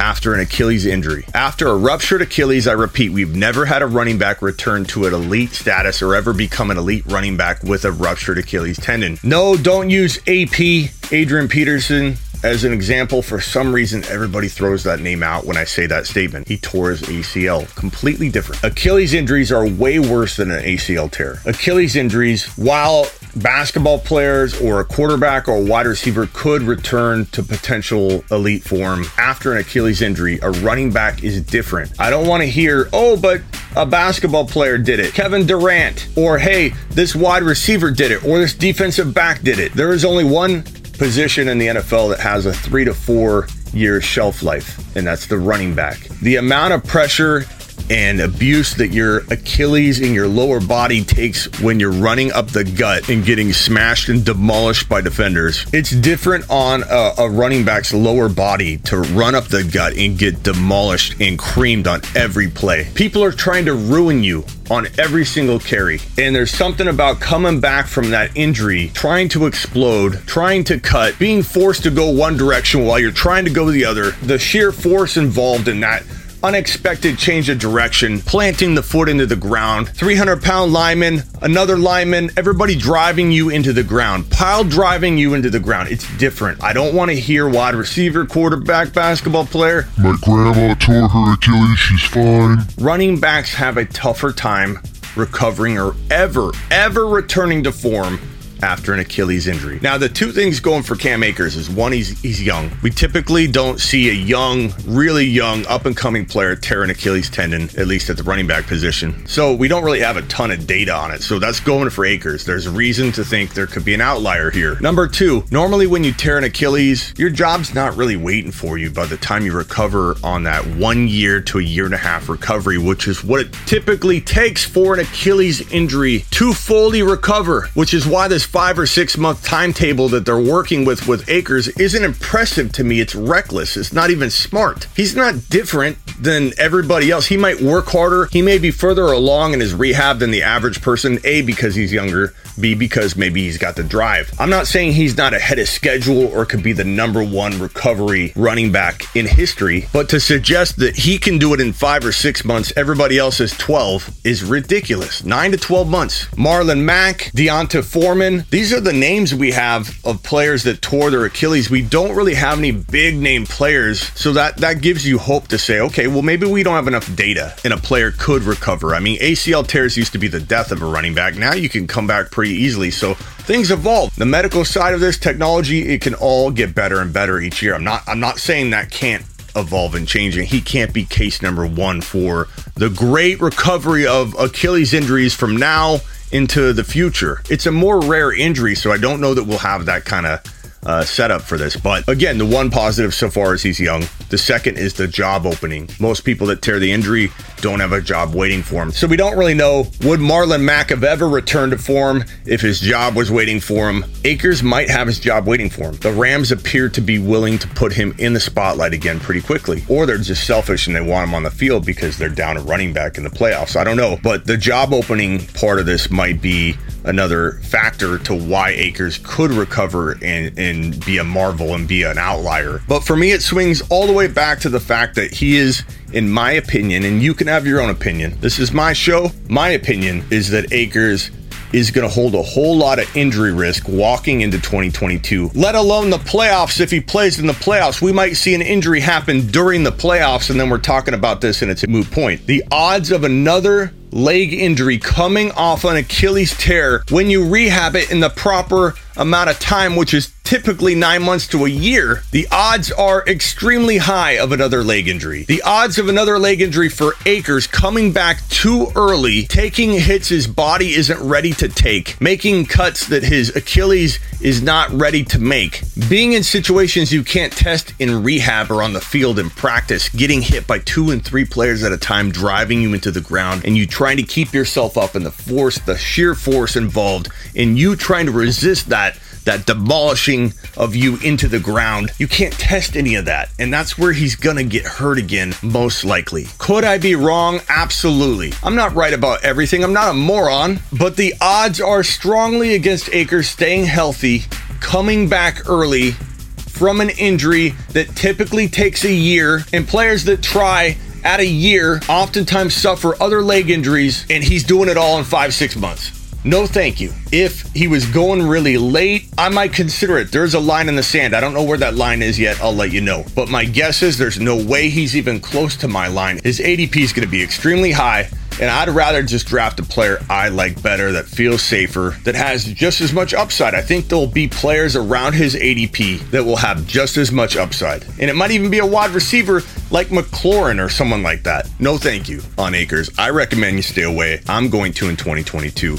after 0.00 0.32
an 0.32 0.40
Achilles 0.40 0.86
injury. 0.86 1.26
After 1.34 1.68
a 1.68 1.76
ruptured 1.76 2.22
Achilles, 2.22 2.66
I 2.66 2.72
repeat, 2.72 3.10
we've 3.10 3.36
never 3.36 3.66
had 3.66 3.82
a 3.82 3.86
running 3.86 4.16
back 4.16 4.40
return 4.40 4.84
to 4.86 5.06
an 5.06 5.12
elite 5.12 5.52
status 5.52 6.00
or 6.00 6.14
ever 6.14 6.32
become 6.32 6.70
an 6.70 6.78
elite 6.78 7.04
running 7.06 7.36
back 7.36 7.62
with 7.62 7.84
a 7.84 7.92
ruptured 7.92 8.38
Achilles 8.38 8.78
tendon. 8.78 9.18
No, 9.22 9.56
don't 9.56 9.90
use 9.90 10.18
AP, 10.26 10.90
Adrian 11.12 11.48
Peterson, 11.48 12.16
as 12.42 12.64
an 12.64 12.72
example, 12.72 13.20
for 13.20 13.38
some 13.38 13.74
reason, 13.74 14.02
everybody 14.04 14.48
throws 14.48 14.84
that 14.84 15.00
name 15.00 15.22
out 15.22 15.44
when 15.44 15.58
I 15.58 15.64
say 15.64 15.86
that 15.86 16.06
statement. 16.06 16.48
He 16.48 16.56
tore 16.56 16.88
his 16.88 17.02
ACL. 17.02 17.72
Completely 17.74 18.30
different. 18.30 18.64
Achilles 18.64 19.12
injuries 19.12 19.52
are 19.52 19.68
way 19.68 19.98
worse 19.98 20.36
than 20.36 20.50
an 20.50 20.64
ACL 20.64 21.10
tear. 21.10 21.40
Achilles 21.44 21.96
injuries, 21.96 22.46
while 22.56 23.08
basketball 23.36 23.98
players 23.98 24.60
or 24.60 24.80
a 24.80 24.84
quarterback 24.84 25.48
or 25.48 25.56
a 25.56 25.60
wide 25.60 25.86
receiver 25.86 26.28
could 26.32 26.62
return 26.62 27.26
to 27.26 27.42
potential 27.42 28.24
elite 28.30 28.62
form 28.62 29.04
after 29.18 29.52
an 29.52 29.58
Achilles 29.58 30.02
injury, 30.02 30.38
a 30.42 30.50
running 30.50 30.90
back 30.90 31.22
is 31.22 31.40
different. 31.40 31.92
I 31.98 32.10
don't 32.10 32.26
want 32.26 32.42
to 32.42 32.48
hear, 32.48 32.88
oh, 32.92 33.16
but 33.16 33.42
a 33.76 33.86
basketball 33.86 34.46
player 34.46 34.78
did 34.78 35.00
it, 35.00 35.14
Kevin 35.14 35.46
Durant, 35.46 36.08
or 36.16 36.38
hey, 36.38 36.70
this 36.90 37.14
wide 37.14 37.42
receiver 37.42 37.90
did 37.90 38.10
it, 38.10 38.24
or 38.24 38.38
this 38.38 38.54
defensive 38.54 39.14
back 39.14 39.42
did 39.42 39.58
it. 39.58 39.72
There 39.72 39.92
is 39.92 40.04
only 40.04 40.24
one 40.24 40.62
position 41.00 41.48
in 41.48 41.58
the 41.58 41.68
NFL 41.68 42.10
that 42.10 42.20
has 42.20 42.46
a 42.46 42.52
three 42.52 42.84
to 42.84 42.94
four 42.94 43.46
year 43.72 44.00
shelf 44.00 44.42
life, 44.42 44.96
and 44.96 45.06
that's 45.06 45.26
the 45.26 45.38
running 45.38 45.74
back. 45.74 45.98
The 46.20 46.36
amount 46.36 46.74
of 46.74 46.84
pressure 46.84 47.44
and 47.88 48.20
abuse 48.20 48.74
that 48.74 48.88
your 48.88 49.18
Achilles 49.30 50.00
in 50.00 50.12
your 50.12 50.28
lower 50.28 50.60
body 50.60 51.04
takes 51.04 51.46
when 51.60 51.80
you're 51.80 51.92
running 51.92 52.32
up 52.32 52.48
the 52.48 52.64
gut 52.64 53.08
and 53.08 53.24
getting 53.24 53.52
smashed 53.52 54.08
and 54.08 54.24
demolished 54.24 54.88
by 54.88 55.00
defenders. 55.00 55.64
It's 55.72 55.90
different 55.90 56.48
on 56.50 56.82
a, 56.82 57.12
a, 57.18 57.30
running 57.30 57.64
back's 57.64 57.94
lower 57.94 58.28
body 58.28 58.78
to 58.78 58.98
run 58.98 59.34
up 59.34 59.44
the 59.48 59.64
gut 59.64 59.96
and 59.96 60.18
get 60.18 60.42
demolished 60.42 61.20
and 61.20 61.38
creamed 61.38 61.86
on 61.86 62.02
every 62.14 62.48
play. 62.48 62.90
People 62.94 63.24
are 63.24 63.32
trying 63.32 63.64
to 63.66 63.74
ruin 63.74 64.22
you 64.22 64.44
on 64.70 64.86
every 64.98 65.24
single 65.24 65.58
carry. 65.58 66.00
And 66.16 66.34
there's 66.34 66.50
something 66.50 66.88
about 66.88 67.20
coming 67.20 67.60
back 67.60 67.86
from 67.86 68.10
that 68.10 68.36
injury, 68.36 68.90
trying 68.94 69.28
to 69.30 69.46
explode, 69.46 70.22
trying 70.26 70.64
to 70.64 70.78
cut, 70.78 71.18
being 71.18 71.42
forced 71.42 71.82
to 71.82 71.90
go 71.90 72.10
one 72.10 72.36
direction 72.36 72.84
while 72.84 72.98
you're 72.98 73.10
trying 73.10 73.44
to 73.44 73.50
go 73.50 73.70
the 73.70 73.84
other. 73.84 74.12
The 74.22 74.38
sheer 74.38 74.72
force 74.72 75.16
involved 75.16 75.68
in 75.68 75.80
that 75.80 76.04
unexpected 76.42 77.18
change 77.18 77.48
of 77.48 77.58
direction, 77.58 78.20
planting 78.20 78.74
the 78.74 78.82
foot 78.82 79.08
into 79.08 79.26
the 79.26 79.36
ground, 79.36 79.88
300 79.90 80.42
pound 80.42 80.72
lineman, 80.72 81.22
another 81.42 81.76
lineman, 81.76 82.30
everybody 82.36 82.74
driving 82.74 83.30
you 83.30 83.50
into 83.50 83.72
the 83.72 83.82
ground, 83.82 84.30
pile 84.30 84.64
driving 84.64 85.18
you 85.18 85.34
into 85.34 85.50
the 85.50 85.60
ground. 85.60 85.88
It's 85.90 86.06
different. 86.16 86.62
I 86.62 86.72
don't 86.72 86.94
want 86.94 87.10
to 87.10 87.16
hear 87.16 87.48
wide 87.48 87.74
receiver, 87.74 88.26
quarterback, 88.26 88.92
basketball 88.92 89.46
player. 89.46 89.88
My 89.98 90.16
grandma 90.22 90.74
tore 90.74 91.08
her 91.08 91.34
Achilles, 91.34 91.78
she's 91.78 92.04
fine. 92.04 92.58
Running 92.78 93.20
backs 93.20 93.54
have 93.54 93.76
a 93.76 93.84
tougher 93.84 94.32
time 94.32 94.78
recovering 95.16 95.78
or 95.78 95.94
ever, 96.10 96.52
ever 96.70 97.06
returning 97.06 97.64
to 97.64 97.72
form 97.72 98.20
after 98.62 98.92
an 98.92 99.00
Achilles 99.00 99.46
injury. 99.46 99.78
Now, 99.82 99.98
the 99.98 100.08
two 100.08 100.32
things 100.32 100.60
going 100.60 100.82
for 100.82 100.96
Cam 100.96 101.22
Akers 101.22 101.56
is 101.56 101.70
one, 101.70 101.92
he's 101.92 102.20
he's 102.20 102.42
young. 102.42 102.70
We 102.82 102.90
typically 102.90 103.46
don't 103.46 103.80
see 103.80 104.08
a 104.10 104.12
young, 104.12 104.72
really 104.86 105.24
young, 105.24 105.66
up 105.66 105.86
and 105.86 105.96
coming 105.96 106.26
player 106.26 106.56
tear 106.56 106.82
an 106.82 106.90
Achilles 106.90 107.30
tendon, 107.30 107.70
at 107.78 107.86
least 107.86 108.10
at 108.10 108.16
the 108.16 108.22
running 108.22 108.46
back 108.46 108.66
position. 108.66 109.26
So 109.26 109.54
we 109.54 109.68
don't 109.68 109.84
really 109.84 110.00
have 110.00 110.16
a 110.16 110.22
ton 110.22 110.50
of 110.50 110.66
data 110.66 110.94
on 110.94 111.10
it. 111.10 111.22
So 111.22 111.38
that's 111.38 111.60
going 111.60 111.90
for 111.90 112.04
Akers. 112.04 112.44
There's 112.44 112.68
reason 112.68 113.12
to 113.12 113.24
think 113.24 113.54
there 113.54 113.66
could 113.66 113.84
be 113.84 113.94
an 113.94 114.00
outlier 114.00 114.50
here. 114.50 114.78
Number 114.80 115.08
two, 115.08 115.44
normally 115.50 115.86
when 115.86 116.04
you 116.04 116.12
tear 116.12 116.38
an 116.38 116.44
Achilles, 116.44 117.14
your 117.16 117.30
job's 117.30 117.74
not 117.74 117.96
really 117.96 118.16
waiting 118.16 118.52
for 118.52 118.78
you 118.78 118.90
by 118.90 119.06
the 119.06 119.16
time 119.16 119.44
you 119.44 119.52
recover 119.52 120.16
on 120.22 120.44
that 120.44 120.64
one 120.66 121.08
year 121.08 121.40
to 121.40 121.58
a 121.58 121.62
year 121.62 121.84
and 121.84 121.94
a 121.94 121.98
half 121.98 122.28
recovery, 122.28 122.78
which 122.78 123.08
is 123.08 123.24
what 123.24 123.40
it 123.40 123.52
typically 123.66 124.20
takes 124.20 124.64
for 124.64 124.94
an 124.94 125.00
Achilles 125.00 125.70
injury 125.72 126.24
to 126.30 126.52
fully 126.52 127.02
recover, 127.02 127.68
which 127.74 127.94
is 127.94 128.06
why 128.06 128.28
this 128.28 128.46
five 128.50 128.80
or 128.80 128.86
six 128.86 129.16
month 129.16 129.44
timetable 129.44 130.08
that 130.08 130.26
they're 130.26 130.40
working 130.40 130.84
with 130.84 131.06
with 131.06 131.28
Akers 131.28 131.68
isn't 131.68 132.02
impressive 132.02 132.72
to 132.72 132.82
me. 132.82 132.98
It's 133.00 133.14
reckless. 133.14 133.76
It's 133.76 133.92
not 133.92 134.10
even 134.10 134.28
smart. 134.28 134.88
He's 134.96 135.14
not 135.14 135.48
different 135.48 135.98
than 136.20 136.52
everybody 136.58 137.10
else. 137.10 137.26
He 137.26 137.36
might 137.36 137.60
work 137.60 137.86
harder. 137.86 138.26
He 138.26 138.42
may 138.42 138.58
be 138.58 138.70
further 138.70 139.06
along 139.06 139.54
in 139.54 139.60
his 139.60 139.74
rehab 139.74 140.18
than 140.18 140.30
the 140.30 140.42
average 140.42 140.82
person. 140.82 141.18
A, 141.24 141.42
because 141.42 141.74
he's 141.74 141.92
younger. 141.92 142.34
B, 142.58 142.74
because 142.74 143.16
maybe 143.16 143.42
he's 143.42 143.58
got 143.58 143.76
the 143.76 143.82
drive. 143.82 144.30
I'm 144.38 144.50
not 144.50 144.66
saying 144.66 144.92
he's 144.92 145.16
not 145.16 145.34
ahead 145.34 145.58
of 145.58 145.68
schedule 145.68 146.26
or 146.26 146.44
could 146.44 146.62
be 146.62 146.72
the 146.72 146.84
number 146.84 147.22
one 147.24 147.58
recovery 147.58 148.32
running 148.36 148.72
back 148.72 149.04
in 149.16 149.26
history, 149.26 149.86
but 149.92 150.08
to 150.10 150.20
suggest 150.20 150.76
that 150.76 150.96
he 150.96 151.18
can 151.18 151.38
do 151.38 151.54
it 151.54 151.60
in 151.60 151.72
five 151.72 152.04
or 152.04 152.12
six 152.12 152.44
months, 152.44 152.72
everybody 152.76 153.18
else 153.18 153.40
is 153.40 153.52
12, 153.52 154.20
is 154.24 154.44
ridiculous. 154.44 155.24
Nine 155.24 155.52
to 155.52 155.56
12 155.56 155.88
months. 155.88 156.26
Marlon 156.30 156.82
Mack, 156.82 157.30
D'Onta 157.34 157.82
Foreman, 157.82 158.44
these 158.50 158.72
are 158.72 158.80
the 158.80 158.92
names 158.92 159.34
we 159.34 159.52
have 159.52 159.98
of 160.04 160.22
players 160.22 160.64
that 160.64 160.82
tore 160.82 161.10
their 161.10 161.24
Achilles. 161.24 161.70
We 161.70 161.82
don't 161.82 162.14
really 162.14 162.34
have 162.34 162.58
any 162.58 162.72
big 162.72 163.16
name 163.16 163.46
players, 163.46 164.00
so 164.18 164.32
that, 164.32 164.58
that 164.58 164.80
gives 164.80 165.06
you 165.06 165.18
hope 165.18 165.48
to 165.48 165.58
say, 165.58 165.80
okay, 165.80 166.06
well, 166.10 166.22
maybe 166.22 166.46
we 166.46 166.62
don't 166.62 166.74
have 166.74 166.88
enough 166.88 167.14
data 167.16 167.54
and 167.64 167.72
a 167.72 167.76
player 167.76 168.12
could 168.12 168.42
recover. 168.42 168.94
I 168.94 169.00
mean, 169.00 169.18
ACL 169.20 169.66
tears 169.66 169.96
used 169.96 170.12
to 170.12 170.18
be 170.18 170.28
the 170.28 170.40
death 170.40 170.72
of 170.72 170.82
a 170.82 170.86
running 170.86 171.14
back. 171.14 171.36
Now 171.36 171.54
you 171.54 171.68
can 171.68 171.86
come 171.86 172.06
back 172.06 172.30
pretty 172.30 172.52
easily. 172.52 172.90
So 172.90 173.14
things 173.14 173.70
evolve. 173.70 174.14
The 174.16 174.26
medical 174.26 174.64
side 174.64 174.94
of 174.94 175.00
this 175.00 175.18
technology, 175.18 175.88
it 175.88 176.02
can 176.02 176.14
all 176.14 176.50
get 176.50 176.74
better 176.74 177.00
and 177.00 177.12
better 177.12 177.40
each 177.40 177.62
year. 177.62 177.74
I'm 177.74 177.84
not 177.84 178.02
I'm 178.06 178.20
not 178.20 178.38
saying 178.38 178.70
that 178.70 178.90
can't 178.90 179.24
evolve 179.56 179.94
and 179.94 180.06
change 180.06 180.36
and 180.36 180.46
He 180.46 180.60
can't 180.60 180.92
be 180.92 181.04
case 181.04 181.42
number 181.42 181.66
one 181.66 182.00
for 182.00 182.48
the 182.74 182.88
great 182.88 183.40
recovery 183.40 184.06
of 184.06 184.38
Achilles 184.38 184.94
injuries 184.94 185.34
from 185.34 185.56
now 185.56 185.98
into 186.32 186.72
the 186.72 186.84
future. 186.84 187.42
It's 187.50 187.66
a 187.66 187.72
more 187.72 188.00
rare 188.00 188.32
injury, 188.32 188.74
so 188.74 188.92
I 188.92 188.98
don't 188.98 189.20
know 189.20 189.34
that 189.34 189.44
we'll 189.44 189.58
have 189.58 189.86
that 189.86 190.04
kind 190.04 190.26
of 190.26 190.40
uh, 190.84 191.04
setup 191.04 191.42
for 191.42 191.58
this. 191.58 191.76
But 191.76 192.08
again, 192.08 192.38
the 192.38 192.46
one 192.46 192.70
positive 192.70 193.14
so 193.14 193.30
far 193.30 193.54
is 193.54 193.62
he's 193.62 193.80
young. 193.80 194.04
The 194.30 194.38
second 194.38 194.78
is 194.78 194.94
the 194.94 195.08
job 195.08 195.46
opening. 195.46 195.88
Most 195.98 196.20
people 196.22 196.46
that 196.48 196.62
tear 196.62 196.78
the 196.78 196.90
injury 196.90 197.30
don't 197.56 197.80
have 197.80 197.92
a 197.92 198.00
job 198.00 198.34
waiting 198.34 198.62
for 198.62 198.82
him. 198.82 198.90
So 198.92 199.06
we 199.06 199.16
don't 199.16 199.36
really 199.36 199.54
know 199.54 199.86
would 200.02 200.20
Marlon 200.20 200.62
Mack 200.62 200.90
have 200.90 201.04
ever 201.04 201.28
returned 201.28 201.72
to 201.72 201.78
form 201.78 202.24
if 202.46 202.60
his 202.60 202.80
job 202.80 203.14
was 203.14 203.30
waiting 203.30 203.60
for 203.60 203.90
him. 203.90 204.04
Akers 204.24 204.62
might 204.62 204.88
have 204.88 205.06
his 205.06 205.20
job 205.20 205.46
waiting 205.46 205.68
for 205.68 205.90
him. 205.90 205.96
The 205.96 206.12
Rams 206.12 206.52
appear 206.52 206.88
to 206.88 207.00
be 207.00 207.18
willing 207.18 207.58
to 207.58 207.68
put 207.68 207.92
him 207.92 208.14
in 208.18 208.32
the 208.32 208.40
spotlight 208.40 208.94
again 208.94 209.20
pretty 209.20 209.40
quickly. 209.40 209.84
Or 209.88 210.06
they're 210.06 210.18
just 210.18 210.46
selfish 210.46 210.86
and 210.86 210.96
they 210.96 211.00
want 211.00 211.28
him 211.28 211.34
on 211.34 211.42
the 211.42 211.50
field 211.50 211.84
because 211.84 212.16
they're 212.16 212.28
down 212.28 212.56
a 212.56 212.60
running 212.60 212.92
back 212.92 213.18
in 213.18 213.24
the 213.24 213.30
playoffs. 213.30 213.76
I 213.76 213.84
don't 213.84 213.96
know. 213.96 214.18
But 214.22 214.46
the 214.46 214.56
job 214.56 214.92
opening 214.92 215.46
part 215.48 215.78
of 215.78 215.86
this 215.86 216.10
might 216.10 216.40
be 216.40 216.76
another 217.04 217.52
factor 217.62 218.18
to 218.18 218.34
why 218.34 218.70
Akers 218.70 219.18
could 219.22 219.50
recover 219.50 220.12
and, 220.22 220.58
and 220.58 220.69
be 221.04 221.18
a 221.18 221.24
marvel 221.24 221.74
and 221.74 221.86
be 221.86 222.02
an 222.02 222.18
outlier. 222.18 222.82
But 222.88 223.00
for 223.00 223.16
me, 223.16 223.32
it 223.32 223.42
swings 223.42 223.82
all 223.90 224.06
the 224.06 224.12
way 224.12 224.26
back 224.26 224.60
to 224.60 224.68
the 224.68 224.80
fact 224.80 225.14
that 225.16 225.32
he 225.32 225.56
is, 225.56 225.82
in 226.12 226.30
my 226.30 226.52
opinion, 226.52 227.04
and 227.04 227.22
you 227.22 227.34
can 227.34 227.46
have 227.46 227.66
your 227.66 227.80
own 227.80 227.90
opinion. 227.90 228.36
This 228.40 228.58
is 228.58 228.72
my 228.72 228.92
show. 228.92 229.30
My 229.48 229.70
opinion 229.70 230.24
is 230.30 230.50
that 230.50 230.72
Akers 230.72 231.30
is 231.72 231.90
going 231.90 232.06
to 232.06 232.12
hold 232.12 232.34
a 232.34 232.42
whole 232.42 232.76
lot 232.76 232.98
of 232.98 233.16
injury 233.16 233.52
risk 233.52 233.88
walking 233.88 234.40
into 234.40 234.58
2022, 234.58 235.50
let 235.54 235.74
alone 235.74 236.10
the 236.10 236.18
playoffs. 236.18 236.80
If 236.80 236.90
he 236.90 237.00
plays 237.00 237.38
in 237.38 237.46
the 237.46 237.52
playoffs, 237.52 238.02
we 238.02 238.12
might 238.12 238.34
see 238.34 238.54
an 238.54 238.62
injury 238.62 239.00
happen 239.00 239.46
during 239.46 239.84
the 239.84 239.92
playoffs, 239.92 240.50
and 240.50 240.58
then 240.58 240.68
we're 240.68 240.78
talking 240.78 241.14
about 241.14 241.40
this 241.40 241.62
and 241.62 241.70
it's 241.70 241.84
a 241.84 241.86
moot 241.86 242.10
point. 242.10 242.46
The 242.46 242.64
odds 242.72 243.12
of 243.12 243.24
another 243.24 243.92
leg 244.12 244.52
injury 244.52 244.98
coming 244.98 245.50
off 245.52 245.84
an 245.84 245.96
Achilles 245.96 246.56
tear 246.56 247.04
when 247.10 247.30
you 247.30 247.48
rehab 247.48 247.96
it 247.96 248.10
in 248.10 248.20
the 248.20 248.30
proper 248.30 248.94
amount 249.16 249.50
of 249.50 249.58
time, 249.58 249.96
which 249.96 250.14
is 250.14 250.32
typically 250.50 250.96
nine 250.96 251.22
months 251.22 251.46
to 251.46 251.64
a 251.64 251.68
year, 251.68 252.24
the 252.32 252.48
odds 252.50 252.90
are 252.90 253.24
extremely 253.28 253.98
high 253.98 254.32
of 254.32 254.50
another 254.50 254.82
leg 254.82 255.06
injury. 255.06 255.44
The 255.44 255.62
odds 255.62 255.96
of 255.96 256.08
another 256.08 256.40
leg 256.40 256.60
injury 256.60 256.88
for 256.88 257.14
Akers 257.24 257.68
coming 257.68 258.10
back 258.12 258.40
too 258.48 258.88
early, 258.96 259.44
taking 259.44 259.92
hits 259.92 260.28
his 260.28 260.48
body 260.48 260.94
isn't 260.94 261.20
ready 261.20 261.52
to 261.52 261.68
take, 261.68 262.20
making 262.20 262.66
cuts 262.66 263.06
that 263.06 263.22
his 263.22 263.54
Achilles 263.54 264.18
is 264.40 264.60
not 264.60 264.90
ready 264.90 265.22
to 265.22 265.38
make, 265.38 265.82
being 266.08 266.32
in 266.32 266.42
situations 266.42 267.12
you 267.12 267.22
can't 267.22 267.52
test 267.52 267.94
in 268.00 268.24
rehab 268.24 268.72
or 268.72 268.82
on 268.82 268.92
the 268.92 269.00
field 269.00 269.38
in 269.38 269.50
practice, 269.50 270.08
getting 270.08 270.42
hit 270.42 270.66
by 270.66 270.80
two 270.80 271.10
and 271.10 271.24
three 271.24 271.44
players 271.44 271.84
at 271.84 271.92
a 271.92 271.98
time, 271.98 272.32
driving 272.32 272.80
you 272.80 272.92
into 272.92 273.12
the 273.12 273.20
ground, 273.20 273.64
and 273.64 273.76
you 273.76 273.86
trying 274.00 274.16
to 274.16 274.22
keep 274.22 274.54
yourself 274.54 274.96
up 274.96 275.14
and 275.14 275.26
the 275.26 275.30
force, 275.30 275.78
the 275.80 275.94
sheer 275.98 276.34
force 276.34 276.74
involved 276.74 277.28
in 277.54 277.76
you 277.76 277.94
trying 277.94 278.24
to 278.24 278.32
resist 278.32 278.88
that 278.88 279.18
that 279.44 279.66
demolishing 279.66 280.54
of 280.78 280.96
you 280.96 281.18
into 281.18 281.46
the 281.48 281.60
ground. 281.60 282.10
You 282.16 282.26
can't 282.26 282.54
test 282.54 282.96
any 282.96 283.14
of 283.16 283.26
that. 283.26 283.50
And 283.58 283.70
that's 283.70 283.98
where 283.98 284.14
he's 284.14 284.36
to 284.56 284.64
get 284.64 284.86
hurt 284.86 285.18
again, 285.18 285.52
most 285.62 286.02
likely. 286.02 286.46
Could 286.56 286.82
I 286.82 286.96
be 286.96 287.14
wrong? 287.14 287.60
Absolutely. 287.68 288.54
I'm 288.62 288.74
not 288.74 288.94
right 288.94 289.12
about 289.12 289.44
everything. 289.44 289.84
I'm 289.84 289.92
not 289.92 290.12
a 290.12 290.14
moron, 290.14 290.80
but 290.98 291.16
the 291.16 291.34
odds 291.38 291.78
are 291.78 292.02
strongly 292.02 292.74
against 292.74 293.12
Akers 293.12 293.50
staying 293.50 293.84
healthy, 293.84 294.44
coming 294.80 295.28
back 295.28 295.68
early 295.68 296.12
from 296.12 297.02
an 297.02 297.10
injury 297.10 297.74
that 297.90 298.16
typically 298.16 298.66
takes 298.66 299.04
a 299.04 299.12
year, 299.12 299.62
and 299.74 299.86
players 299.86 300.24
that 300.24 300.42
try 300.42 300.96
at 301.24 301.40
a 301.40 301.46
year 301.46 302.00
oftentimes 302.08 302.74
suffer 302.74 303.20
other 303.22 303.42
leg 303.42 303.70
injuries, 303.70 304.26
and 304.30 304.42
he's 304.42 304.64
doing 304.64 304.88
it 304.88 304.96
all 304.96 305.18
in 305.18 305.24
five, 305.24 305.54
six 305.54 305.76
months. 305.76 306.16
No, 306.42 306.66
thank 306.66 307.00
you. 307.00 307.12
If 307.32 307.70
he 307.74 307.86
was 307.86 308.06
going 308.06 308.42
really 308.42 308.78
late, 308.78 309.28
I 309.36 309.50
might 309.50 309.74
consider 309.74 310.16
it. 310.16 310.32
There's 310.32 310.54
a 310.54 310.60
line 310.60 310.88
in 310.88 310.96
the 310.96 311.02
sand. 311.02 311.36
I 311.36 311.40
don't 311.40 311.52
know 311.52 311.62
where 311.62 311.76
that 311.76 311.96
line 311.96 312.22
is 312.22 312.38
yet. 312.38 312.58
I'll 312.62 312.74
let 312.74 312.92
you 312.92 313.02
know. 313.02 313.26
But 313.34 313.50
my 313.50 313.66
guess 313.66 314.02
is 314.02 314.16
there's 314.16 314.40
no 314.40 314.56
way 314.56 314.88
he's 314.88 315.14
even 315.14 315.38
close 315.40 315.76
to 315.76 315.88
my 315.88 316.08
line. 316.08 316.40
His 316.42 316.58
ADP 316.58 316.96
is 316.96 317.12
going 317.12 317.26
to 317.26 317.30
be 317.30 317.42
extremely 317.42 317.92
high 317.92 318.30
And 318.60 318.68
I'd 318.70 318.90
rather 318.90 319.22
just 319.22 319.46
draft 319.46 319.80
a 319.80 319.82
player 319.82 320.18
I 320.28 320.50
like 320.50 320.82
better, 320.82 321.12
that 321.12 321.24
feels 321.24 321.62
safer, 321.62 322.14
that 322.24 322.34
has 322.34 322.66
just 322.66 323.00
as 323.00 323.10
much 323.10 323.32
upside. 323.32 323.74
I 323.74 323.80
think 323.80 324.08
there'll 324.08 324.26
be 324.26 324.48
players 324.48 324.96
around 324.96 325.32
his 325.32 325.54
ADP 325.54 326.30
that 326.30 326.44
will 326.44 326.56
have 326.56 326.86
just 326.86 327.16
as 327.16 327.32
much 327.32 327.56
upside. 327.56 328.04
And 328.18 328.28
it 328.28 328.36
might 328.36 328.50
even 328.50 328.70
be 328.70 328.78
a 328.78 328.86
wide 328.86 329.12
receiver 329.12 329.62
like 329.90 330.08
McLaurin 330.08 330.84
or 330.84 330.90
someone 330.90 331.22
like 331.22 331.42
that. 331.44 331.70
No 331.78 331.96
thank 331.96 332.28
you 332.28 332.42
on 332.58 332.74
Akers. 332.74 333.08
I 333.16 333.30
recommend 333.30 333.76
you 333.76 333.82
stay 333.82 334.02
away. 334.02 334.42
I'm 334.46 334.68
going 334.68 334.92
to 334.94 335.08
in 335.08 335.16
2022. 335.16 335.96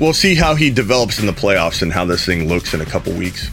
We'll 0.00 0.12
see 0.12 0.34
how 0.34 0.56
he 0.56 0.70
develops 0.70 1.20
in 1.20 1.26
the 1.26 1.32
playoffs 1.32 1.82
and 1.82 1.92
how 1.92 2.04
this 2.04 2.26
thing 2.26 2.48
looks 2.48 2.74
in 2.74 2.80
a 2.80 2.84
couple 2.84 3.12
weeks. 3.12 3.48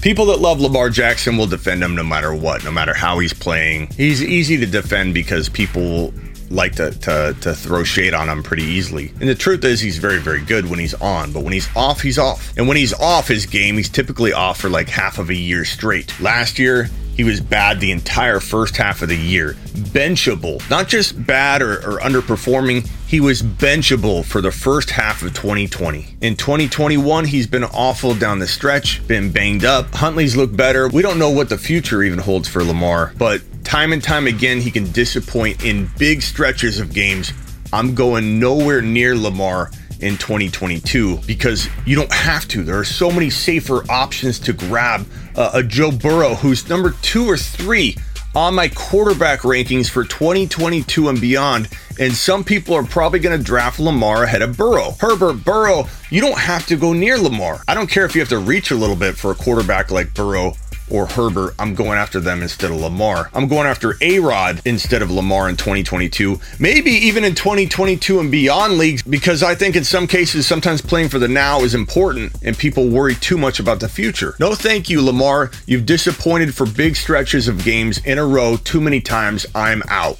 People 0.00 0.26
that 0.26 0.38
love 0.38 0.60
Lamar 0.60 0.90
Jackson 0.90 1.36
will 1.36 1.46
defend 1.46 1.82
him 1.82 1.94
no 1.94 2.02
matter 2.02 2.34
what, 2.34 2.64
no 2.64 2.70
matter 2.70 2.94
how 2.94 3.18
he's 3.18 3.32
playing. 3.32 3.88
He's 3.88 4.22
easy 4.22 4.56
to 4.58 4.66
defend 4.66 5.14
because 5.14 5.48
people 5.48 6.12
like 6.50 6.76
to, 6.76 6.90
to, 6.90 7.36
to 7.40 7.54
throw 7.54 7.84
shade 7.84 8.14
on 8.14 8.28
him 8.28 8.42
pretty 8.42 8.62
easily. 8.62 9.12
And 9.20 9.28
the 9.28 9.34
truth 9.34 9.64
is, 9.64 9.80
he's 9.80 9.98
very, 9.98 10.18
very 10.18 10.40
good 10.42 10.68
when 10.70 10.78
he's 10.78 10.94
on, 10.94 11.32
but 11.32 11.42
when 11.42 11.52
he's 11.52 11.68
off, 11.76 12.00
he's 12.00 12.18
off. 12.18 12.56
And 12.56 12.68
when 12.68 12.76
he's 12.76 12.94
off 12.94 13.28
his 13.28 13.46
game, 13.46 13.76
he's 13.76 13.88
typically 13.88 14.32
off 14.32 14.60
for 14.60 14.70
like 14.70 14.88
half 14.88 15.18
of 15.18 15.30
a 15.30 15.34
year 15.34 15.64
straight. 15.64 16.18
Last 16.20 16.58
year, 16.58 16.88
he 17.16 17.24
was 17.24 17.40
bad 17.40 17.80
the 17.80 17.90
entire 17.90 18.40
first 18.40 18.76
half 18.76 19.02
of 19.02 19.08
the 19.08 19.16
year. 19.16 19.54
Benchable. 19.92 20.62
Not 20.70 20.88
just 20.88 21.26
bad 21.26 21.62
or, 21.62 21.78
or, 21.78 21.98
underperforming, 21.98 22.88
he 23.08 23.20
was 23.20 23.40
benchable 23.40 24.22
for 24.22 24.42
the 24.42 24.52
first 24.52 24.90
half 24.90 25.22
of 25.22 25.32
2020. 25.32 26.18
In 26.20 26.36
2021, 26.36 27.24
he's 27.24 27.46
been 27.46 27.64
awful 27.64 28.14
down 28.14 28.38
the 28.38 28.46
stretch, 28.46 29.04
been 29.08 29.32
banged 29.32 29.64
up. 29.64 29.94
Huntley's 29.94 30.36
looked 30.36 30.54
better. 30.54 30.88
We 30.88 31.00
don't 31.00 31.18
know 31.18 31.30
what 31.30 31.48
the 31.48 31.56
future 31.56 32.02
even 32.02 32.18
holds 32.18 32.48
for 32.48 32.62
Lamar, 32.62 33.14
but 33.16 33.40
time 33.64 33.94
and 33.94 34.04
time 34.04 34.26
again, 34.26 34.60
he 34.60 34.70
can 34.70 34.92
disappoint 34.92 35.64
in 35.64 35.88
big 35.96 36.20
stretches 36.20 36.80
of 36.80 36.92
games. 36.92 37.32
I'm 37.72 37.94
going 37.94 38.38
nowhere 38.38 38.82
near 38.82 39.16
Lamar 39.16 39.70
in 40.00 40.18
2022 40.18 41.20
because 41.26 41.66
you 41.86 41.96
don't 41.96 42.12
have 42.12 42.46
to. 42.48 42.62
There 42.62 42.78
are 42.78 42.84
so 42.84 43.10
many 43.10 43.30
safer 43.30 43.90
options 43.90 44.38
to 44.40 44.52
grab. 44.52 45.06
Uh, 45.34 45.52
a 45.54 45.62
Joe 45.62 45.92
Burrow, 45.92 46.34
who's 46.34 46.68
number 46.68 46.90
two 47.00 47.24
or 47.24 47.36
three 47.38 47.96
on 48.34 48.54
my 48.54 48.68
quarterback 48.68 49.40
rankings 49.40 49.88
for 49.88 50.04
2022 50.04 51.08
and 51.08 51.20
beyond. 51.20 51.68
And 51.98 52.12
some 52.12 52.44
people 52.44 52.74
are 52.74 52.84
probably 52.84 53.18
going 53.18 53.36
to 53.36 53.42
draft 53.42 53.80
Lamar 53.80 54.24
ahead 54.24 54.42
of 54.42 54.56
Burrow. 54.56 54.94
Herbert 55.00 55.44
Burrow, 55.44 55.88
you 56.10 56.20
don't 56.20 56.38
have 56.38 56.66
to 56.66 56.76
go 56.76 56.92
near 56.92 57.18
Lamar. 57.18 57.62
I 57.66 57.74
don't 57.74 57.90
care 57.90 58.04
if 58.04 58.14
you 58.14 58.20
have 58.20 58.28
to 58.28 58.38
reach 58.38 58.70
a 58.70 58.76
little 58.76 58.96
bit 58.96 59.16
for 59.16 59.32
a 59.32 59.34
quarterback 59.34 59.90
like 59.90 60.14
Burrow 60.14 60.54
or 60.90 61.06
Herbert, 61.06 61.54
I'm 61.58 61.74
going 61.74 61.98
after 61.98 62.20
them 62.20 62.42
instead 62.42 62.70
of 62.70 62.76
Lamar. 62.78 63.30
I'm 63.34 63.48
going 63.48 63.66
after 63.66 63.94
A 64.00 64.18
Rod 64.18 64.62
instead 64.64 65.02
of 65.02 65.10
Lamar 65.10 65.48
in 65.48 65.56
2022. 65.56 66.40
Maybe 66.58 66.90
even 66.90 67.24
in 67.24 67.34
2022 67.34 68.20
and 68.20 68.30
beyond 68.30 68.78
leagues, 68.78 69.02
because 69.02 69.42
I 69.42 69.54
think 69.54 69.76
in 69.76 69.84
some 69.84 70.06
cases, 70.06 70.46
sometimes 70.46 70.80
playing 70.80 71.08
for 71.08 71.18
the 71.18 71.28
now 71.28 71.60
is 71.60 71.74
important 71.74 72.32
and 72.42 72.56
people 72.56 72.88
worry 72.88 73.14
too 73.14 73.38
much 73.38 73.60
about 73.60 73.80
the 73.80 73.88
future. 73.88 74.34
No, 74.38 74.54
thank 74.54 74.88
you, 74.88 75.02
Lamar. 75.02 75.50
You've 75.66 75.86
disappointed 75.86 76.54
for 76.54 76.66
big 76.66 76.96
stretches 76.96 77.48
of 77.48 77.64
games 77.64 77.98
in 78.04 78.18
a 78.18 78.26
row 78.26 78.56
too 78.56 78.80
many 78.80 79.00
times. 79.00 79.46
I'm 79.54 79.82
out. 79.88 80.18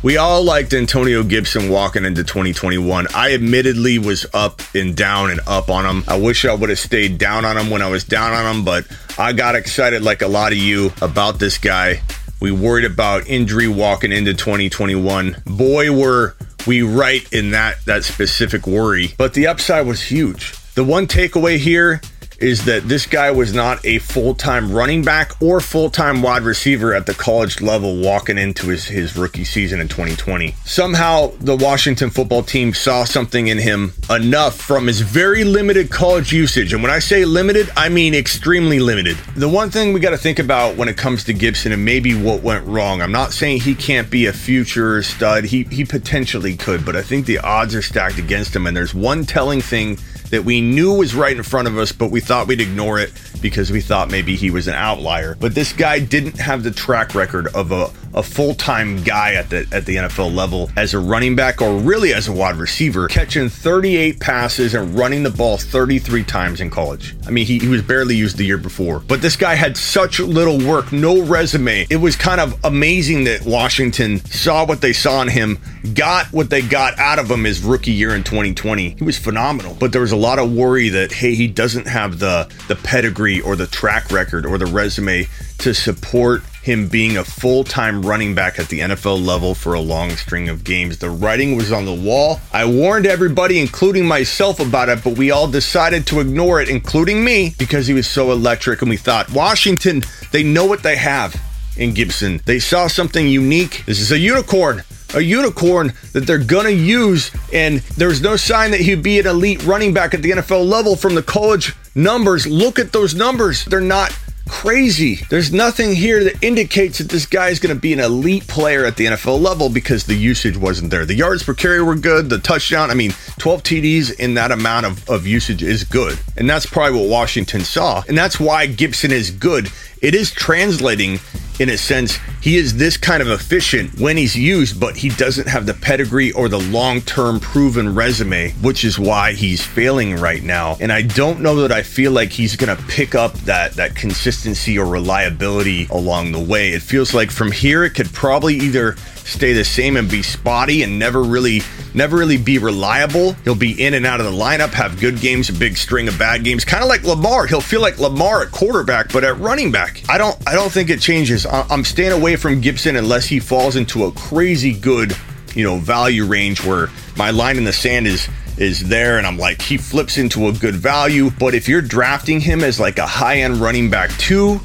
We 0.00 0.16
all 0.16 0.44
liked 0.44 0.74
Antonio 0.74 1.24
Gibson 1.24 1.68
walking 1.70 2.04
into 2.04 2.22
2021. 2.22 3.08
I 3.16 3.34
admittedly 3.34 3.98
was 3.98 4.26
up 4.32 4.62
and 4.72 4.96
down 4.96 5.32
and 5.32 5.40
up 5.44 5.68
on 5.70 5.84
him. 5.84 6.04
I 6.06 6.16
wish 6.20 6.44
I 6.44 6.54
would 6.54 6.70
have 6.70 6.78
stayed 6.78 7.18
down 7.18 7.44
on 7.44 7.58
him 7.58 7.68
when 7.68 7.82
I 7.82 7.90
was 7.90 8.04
down 8.04 8.32
on 8.32 8.54
him, 8.56 8.64
but 8.64 8.86
I 9.18 9.32
got 9.32 9.56
excited 9.56 10.02
like 10.02 10.22
a 10.22 10.28
lot 10.28 10.52
of 10.52 10.58
you 10.58 10.92
about 11.02 11.40
this 11.40 11.58
guy. 11.58 12.00
We 12.40 12.52
worried 12.52 12.84
about 12.84 13.26
injury 13.26 13.66
walking 13.66 14.12
into 14.12 14.34
2021. 14.34 15.42
Boy, 15.44 15.90
were 15.90 16.36
we 16.64 16.82
right 16.82 17.26
in 17.32 17.50
that 17.50 17.84
that 17.86 18.04
specific 18.04 18.68
worry. 18.68 19.14
But 19.18 19.34
the 19.34 19.48
upside 19.48 19.84
was 19.84 20.00
huge. 20.00 20.52
The 20.74 20.84
one 20.84 21.08
takeaway 21.08 21.58
here 21.58 22.00
is 22.38 22.64
that 22.66 22.88
this 22.88 23.06
guy 23.06 23.30
was 23.30 23.52
not 23.52 23.84
a 23.84 23.98
full 23.98 24.34
time 24.34 24.72
running 24.72 25.02
back 25.02 25.32
or 25.42 25.60
full 25.60 25.90
time 25.90 26.22
wide 26.22 26.42
receiver 26.42 26.94
at 26.94 27.06
the 27.06 27.14
college 27.14 27.60
level 27.60 27.96
walking 27.96 28.38
into 28.38 28.68
his, 28.68 28.86
his 28.86 29.16
rookie 29.16 29.44
season 29.44 29.80
in 29.80 29.88
2020. 29.88 30.54
Somehow, 30.64 31.32
the 31.40 31.56
Washington 31.56 32.10
football 32.10 32.42
team 32.42 32.72
saw 32.72 33.04
something 33.04 33.48
in 33.48 33.58
him 33.58 33.92
enough 34.08 34.56
from 34.56 34.86
his 34.86 35.00
very 35.00 35.44
limited 35.44 35.90
college 35.90 36.32
usage. 36.32 36.72
And 36.72 36.82
when 36.82 36.92
I 36.92 37.00
say 37.00 37.24
limited, 37.24 37.70
I 37.76 37.88
mean 37.88 38.14
extremely 38.14 38.78
limited. 38.78 39.16
The 39.36 39.48
one 39.48 39.70
thing 39.70 39.92
we 39.92 40.00
got 40.00 40.10
to 40.10 40.18
think 40.18 40.38
about 40.38 40.76
when 40.76 40.88
it 40.88 40.96
comes 40.96 41.24
to 41.24 41.32
Gibson 41.32 41.72
and 41.72 41.84
maybe 41.84 42.14
what 42.14 42.42
went 42.42 42.64
wrong, 42.66 43.02
I'm 43.02 43.12
not 43.12 43.32
saying 43.32 43.60
he 43.60 43.74
can't 43.74 44.10
be 44.10 44.26
a 44.26 44.32
future 44.32 45.02
stud, 45.02 45.44
he, 45.44 45.64
he 45.64 45.84
potentially 45.84 46.56
could, 46.56 46.84
but 46.84 46.94
I 46.94 47.02
think 47.02 47.26
the 47.26 47.38
odds 47.38 47.74
are 47.74 47.82
stacked 47.82 48.18
against 48.18 48.54
him. 48.54 48.66
And 48.66 48.76
there's 48.76 48.94
one 48.94 49.24
telling 49.24 49.60
thing 49.60 49.98
that 50.30 50.44
we 50.44 50.60
knew 50.60 50.94
was 50.94 51.14
right 51.14 51.36
in 51.36 51.42
front 51.42 51.68
of 51.68 51.78
us, 51.78 51.92
but 51.92 52.10
we 52.10 52.20
thought 52.20 52.46
we'd 52.46 52.60
ignore 52.60 52.98
it 52.98 53.12
because 53.40 53.70
we 53.70 53.80
thought 53.80 54.10
maybe 54.10 54.36
he 54.36 54.50
was 54.50 54.68
an 54.68 54.74
outlier. 54.74 55.36
But 55.38 55.54
this 55.54 55.72
guy 55.72 55.98
didn't 56.00 56.38
have 56.38 56.62
the 56.62 56.70
track 56.70 57.14
record 57.14 57.48
of 57.54 57.72
a, 57.72 57.90
a 58.14 58.22
full 58.22 58.54
time 58.54 59.02
guy 59.02 59.34
at 59.34 59.50
the 59.50 59.66
at 59.72 59.86
the 59.86 59.96
NFL 59.96 60.34
level 60.34 60.70
as 60.76 60.94
a 60.94 60.98
running 60.98 61.36
back 61.36 61.60
or 61.62 61.76
really 61.78 62.12
as 62.12 62.28
a 62.28 62.32
wide 62.32 62.56
receiver, 62.56 63.08
catching 63.08 63.48
38 63.48 64.20
passes 64.20 64.74
and 64.74 64.98
running 64.98 65.22
the 65.22 65.30
ball 65.30 65.56
33 65.56 66.24
times 66.24 66.60
in 66.60 66.70
college. 66.70 67.16
I 67.26 67.30
mean, 67.30 67.46
he, 67.46 67.58
he 67.58 67.68
was 67.68 67.82
barely 67.82 68.16
used 68.16 68.36
the 68.36 68.44
year 68.44 68.58
before. 68.58 69.00
But 69.00 69.22
this 69.22 69.36
guy 69.36 69.54
had 69.54 69.76
such 69.76 70.20
little 70.20 70.58
work, 70.58 70.92
no 70.92 71.22
resume. 71.22 71.86
It 71.90 71.96
was 71.96 72.16
kind 72.16 72.40
of 72.40 72.58
amazing 72.64 73.24
that 73.24 73.44
Washington 73.44 74.18
saw 74.24 74.66
what 74.66 74.80
they 74.80 74.92
saw 74.92 75.22
in 75.22 75.28
him, 75.28 75.58
got 75.94 76.26
what 76.32 76.50
they 76.50 76.62
got 76.62 76.98
out 76.98 77.18
of 77.18 77.30
him 77.30 77.44
his 77.44 77.62
rookie 77.62 77.92
year 77.92 78.14
in 78.14 78.24
2020. 78.24 78.90
He 78.90 79.04
was 79.04 79.18
phenomenal. 79.18 79.76
But 79.78 79.92
there 79.92 80.00
was 80.00 80.12
a 80.12 80.16
lot 80.18 80.38
of 80.38 80.52
worry 80.52 80.88
that 80.90 81.12
hey, 81.12 81.34
he 81.34 81.48
doesn't 81.48 81.86
have 81.86 82.18
the 82.18 82.52
the 82.68 82.76
pedigree 82.76 83.40
or 83.40 83.56
the 83.56 83.66
track 83.66 84.10
record 84.10 84.44
or 84.44 84.58
the 84.58 84.66
resume 84.66 85.26
to 85.58 85.74
support 85.74 86.42
him 86.62 86.86
being 86.86 87.16
a 87.16 87.24
full 87.24 87.64
time 87.64 88.02
running 88.02 88.34
back 88.34 88.58
at 88.58 88.68
the 88.68 88.80
NFL 88.80 89.24
level 89.24 89.54
for 89.54 89.74
a 89.74 89.80
long 89.80 90.10
string 90.10 90.48
of 90.48 90.64
games. 90.64 90.98
The 90.98 91.10
writing 91.10 91.56
was 91.56 91.72
on 91.72 91.84
the 91.84 91.94
wall. 91.94 92.40
I 92.52 92.66
warned 92.66 93.06
everybody, 93.06 93.58
including 93.58 94.06
myself, 94.06 94.60
about 94.60 94.88
it, 94.88 95.02
but 95.02 95.16
we 95.16 95.30
all 95.30 95.48
decided 95.48 96.06
to 96.08 96.20
ignore 96.20 96.60
it, 96.60 96.68
including 96.68 97.24
me, 97.24 97.54
because 97.58 97.86
he 97.86 97.94
was 97.94 98.06
so 98.06 98.32
electric. 98.32 98.82
And 98.82 98.90
we 98.90 98.98
thought, 98.98 99.32
Washington, 99.32 100.02
they 100.30 100.42
know 100.42 100.66
what 100.66 100.82
they 100.82 100.96
have 100.96 101.40
in 101.76 101.94
Gibson. 101.94 102.40
They 102.44 102.58
saw 102.58 102.86
something 102.86 103.26
unique. 103.28 103.84
This 103.86 104.00
is 104.00 104.12
a 104.12 104.18
unicorn 104.18 104.82
a 105.14 105.20
unicorn 105.20 105.92
that 106.12 106.26
they're 106.26 106.38
going 106.38 106.66
to 106.66 106.72
use. 106.72 107.30
And 107.52 107.78
there's 107.96 108.20
no 108.20 108.36
sign 108.36 108.70
that 108.72 108.80
he'd 108.80 109.02
be 109.02 109.18
an 109.18 109.26
elite 109.26 109.64
running 109.64 109.94
back 109.94 110.14
at 110.14 110.22
the 110.22 110.30
NFL 110.30 110.68
level 110.68 110.96
from 110.96 111.14
the 111.14 111.22
college 111.22 111.74
numbers. 111.94 112.46
Look 112.46 112.78
at 112.78 112.92
those 112.92 113.14
numbers. 113.14 113.64
They're 113.64 113.80
not 113.80 114.16
crazy. 114.48 115.16
There's 115.28 115.52
nothing 115.52 115.94
here 115.94 116.24
that 116.24 116.42
indicates 116.42 116.98
that 116.98 117.08
this 117.10 117.26
guy 117.26 117.48
is 117.48 117.60
going 117.60 117.74
to 117.74 117.80
be 117.80 117.92
an 117.92 118.00
elite 118.00 118.46
player 118.48 118.84
at 118.84 118.96
the 118.96 119.06
NFL 119.06 119.40
level 119.40 119.68
because 119.68 120.04
the 120.04 120.14
usage 120.14 120.56
wasn't 120.56 120.90
there. 120.90 121.04
The 121.04 121.14
yards 121.14 121.42
per 121.42 121.54
carry 121.54 121.82
were 121.82 121.94
good. 121.94 122.30
The 122.30 122.38
touchdown, 122.38 122.90
I 122.90 122.94
mean, 122.94 123.12
12 123.38 123.62
TDs 123.62 124.18
in 124.18 124.34
that 124.34 124.50
amount 124.50 124.86
of, 124.86 125.08
of 125.08 125.26
usage 125.26 125.62
is 125.62 125.84
good. 125.84 126.18
And 126.36 126.48
that's 126.48 126.66
probably 126.66 126.98
what 126.98 127.08
Washington 127.08 127.60
saw. 127.60 128.02
And 128.08 128.16
that's 128.16 128.40
why 128.40 128.66
Gibson 128.66 129.12
is 129.12 129.30
good. 129.30 129.70
It 130.00 130.14
is 130.14 130.30
translating 130.30 131.20
in 131.58 131.70
a 131.70 131.76
sense, 131.76 132.18
he 132.40 132.56
is 132.56 132.76
this 132.76 132.96
kind 132.96 133.22
of 133.22 133.28
efficient 133.28 133.98
when 134.00 134.16
he's 134.16 134.36
used, 134.36 134.78
but 134.80 134.96
he 134.96 135.08
doesn't 135.08 135.48
have 135.48 135.66
the 135.66 135.74
pedigree 135.74 136.32
or 136.32 136.48
the 136.48 136.60
long 136.60 137.00
term 137.02 137.40
proven 137.40 137.94
resume, 137.94 138.50
which 138.62 138.84
is 138.84 138.98
why 138.98 139.32
he's 139.32 139.64
failing 139.64 140.16
right 140.16 140.42
now. 140.42 140.76
And 140.80 140.92
I 140.92 141.02
don't 141.02 141.40
know 141.40 141.56
that 141.56 141.72
I 141.72 141.82
feel 141.82 142.12
like 142.12 142.30
he's 142.30 142.56
going 142.56 142.74
to 142.74 142.82
pick 142.84 143.14
up 143.14 143.34
that, 143.40 143.72
that 143.72 143.96
consistency 143.96 144.78
or 144.78 144.86
reliability 144.86 145.86
along 145.90 146.32
the 146.32 146.40
way. 146.40 146.70
It 146.70 146.82
feels 146.82 147.14
like 147.14 147.30
from 147.30 147.50
here, 147.50 147.84
it 147.84 147.90
could 147.90 148.12
probably 148.12 148.54
either 148.54 148.96
stay 149.28 149.52
the 149.52 149.64
same 149.64 149.96
and 149.96 150.10
be 150.10 150.22
spotty 150.22 150.82
and 150.82 150.98
never 150.98 151.22
really 151.22 151.60
never 151.94 152.16
really 152.16 152.36
be 152.36 152.58
reliable. 152.58 153.32
He'll 153.44 153.54
be 153.54 153.82
in 153.82 153.94
and 153.94 154.06
out 154.06 154.20
of 154.20 154.26
the 154.26 154.32
lineup, 154.32 154.70
have 154.70 155.00
good 155.00 155.20
games, 155.20 155.48
a 155.48 155.52
big 155.52 155.76
string 155.76 156.08
of 156.08 156.18
bad 156.18 156.44
games, 156.44 156.64
kind 156.64 156.82
of 156.82 156.88
like 156.88 157.02
Lamar. 157.04 157.46
He'll 157.46 157.60
feel 157.60 157.80
like 157.80 157.98
Lamar 157.98 158.42
at 158.42 158.52
quarterback, 158.52 159.12
but 159.12 159.24
at 159.24 159.38
running 159.38 159.72
back, 159.72 160.02
I 160.08 160.18
don't 160.18 160.36
I 160.48 160.54
don't 160.54 160.70
think 160.70 160.90
it 160.90 161.00
changes. 161.00 161.46
I'm 161.46 161.84
staying 161.84 162.12
away 162.12 162.36
from 162.36 162.60
Gibson 162.60 162.96
unless 162.96 163.26
he 163.26 163.40
falls 163.40 163.76
into 163.76 164.04
a 164.04 164.12
crazy 164.12 164.72
good, 164.72 165.16
you 165.54 165.64
know, 165.64 165.78
value 165.78 166.24
range 166.24 166.64
where 166.64 166.88
my 167.16 167.30
line 167.30 167.56
in 167.56 167.64
the 167.64 167.72
sand 167.72 168.06
is 168.06 168.28
is 168.56 168.88
there 168.88 169.18
and 169.18 169.26
I'm 169.26 169.38
like 169.38 169.62
he 169.62 169.76
flips 169.76 170.18
into 170.18 170.48
a 170.48 170.52
good 170.52 170.74
value. 170.74 171.30
But 171.38 171.54
if 171.54 171.68
you're 171.68 171.82
drafting 171.82 172.40
him 172.40 172.62
as 172.62 172.80
like 172.80 172.98
a 172.98 173.06
high 173.06 173.38
end 173.38 173.58
running 173.58 173.90
back 173.90 174.10
two, 174.18 174.60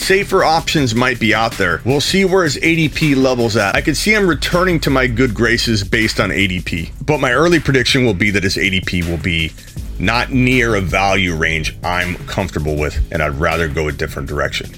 safer 0.00 0.42
options 0.42 0.94
might 0.94 1.20
be 1.20 1.34
out 1.34 1.52
there. 1.52 1.80
We'll 1.84 2.00
see 2.00 2.24
where 2.24 2.44
his 2.44 2.56
ADP 2.56 3.16
levels 3.16 3.56
at. 3.56 3.76
I 3.76 3.80
could 3.80 3.96
see 3.96 4.12
him 4.12 4.26
returning 4.26 4.80
to 4.80 4.90
my 4.90 5.06
good 5.06 5.34
graces 5.34 5.84
based 5.84 6.18
on 6.18 6.30
ADP, 6.30 6.92
but 7.04 7.20
my 7.20 7.32
early 7.32 7.60
prediction 7.60 8.04
will 8.04 8.14
be 8.14 8.30
that 8.30 8.42
his 8.42 8.56
ADP 8.56 9.08
will 9.08 9.22
be 9.22 9.52
not 9.98 10.30
near 10.30 10.74
a 10.74 10.80
value 10.80 11.34
range 11.34 11.76
I'm 11.84 12.16
comfortable 12.26 12.76
with, 12.76 13.00
and 13.12 13.22
I'd 13.22 13.34
rather 13.34 13.68
go 13.68 13.88
a 13.88 13.92
different 13.92 14.28
direction. 14.28 14.70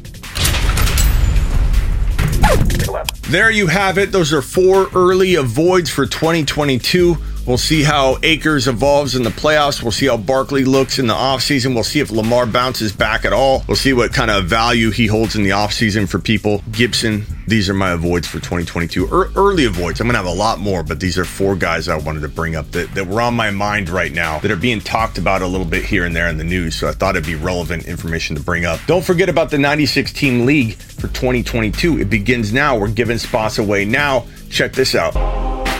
There 3.30 3.50
you 3.50 3.66
have 3.66 3.98
it. 3.98 4.12
Those 4.12 4.32
are 4.32 4.42
four 4.42 4.88
early 4.94 5.36
avoids 5.36 5.88
for 5.88 6.06
2022. 6.06 7.16
We'll 7.46 7.58
see 7.58 7.82
how 7.82 8.18
Akers 8.22 8.68
evolves 8.68 9.16
in 9.16 9.22
the 9.22 9.30
playoffs. 9.30 9.82
We'll 9.82 9.90
see 9.90 10.06
how 10.06 10.16
Barkley 10.16 10.64
looks 10.64 10.98
in 10.98 11.08
the 11.08 11.14
offseason. 11.14 11.74
We'll 11.74 11.82
see 11.82 11.98
if 12.00 12.10
Lamar 12.10 12.46
bounces 12.46 12.92
back 12.92 13.24
at 13.24 13.32
all. 13.32 13.64
We'll 13.66 13.76
see 13.76 13.92
what 13.92 14.12
kind 14.12 14.30
of 14.30 14.44
value 14.44 14.90
he 14.90 15.06
holds 15.06 15.34
in 15.34 15.42
the 15.42 15.50
offseason 15.50 16.08
for 16.08 16.18
people. 16.20 16.62
Gibson, 16.70 17.26
these 17.46 17.68
are 17.68 17.74
my 17.74 17.90
avoids 17.90 18.26
for 18.26 18.38
2022. 18.38 19.08
Er- 19.12 19.30
early 19.34 19.64
avoids. 19.64 20.00
I'm 20.00 20.06
going 20.06 20.14
to 20.14 20.18
have 20.18 20.26
a 20.26 20.38
lot 20.38 20.58
more, 20.58 20.82
but 20.82 21.00
these 21.00 21.18
are 21.18 21.24
four 21.24 21.56
guys 21.56 21.88
I 21.88 21.96
wanted 21.96 22.20
to 22.20 22.28
bring 22.28 22.54
up 22.56 22.70
that, 22.72 22.94
that 22.94 23.06
were 23.06 23.20
on 23.20 23.34
my 23.34 23.50
mind 23.50 23.88
right 23.88 24.12
now 24.12 24.38
that 24.40 24.50
are 24.50 24.56
being 24.56 24.80
talked 24.80 25.18
about 25.18 25.42
a 25.42 25.46
little 25.46 25.66
bit 25.66 25.84
here 25.84 26.04
and 26.04 26.14
there 26.14 26.28
in 26.28 26.38
the 26.38 26.44
news. 26.44 26.76
So 26.76 26.88
I 26.88 26.92
thought 26.92 27.16
it'd 27.16 27.26
be 27.26 27.34
relevant 27.34 27.86
information 27.86 28.36
to 28.36 28.42
bring 28.42 28.64
up. 28.64 28.80
Don't 28.86 29.04
forget 29.04 29.28
about 29.28 29.50
the 29.50 29.58
96 29.58 30.12
team 30.12 30.46
league 30.46 30.74
for 30.74 31.08
2022. 31.08 32.00
It 32.00 32.10
begins 32.10 32.52
now. 32.52 32.78
We're 32.78 32.88
giving 32.88 33.18
spots 33.18 33.58
away 33.58 33.84
now. 33.84 34.26
Check 34.48 34.72
this 34.72 34.94
out. 34.94 35.16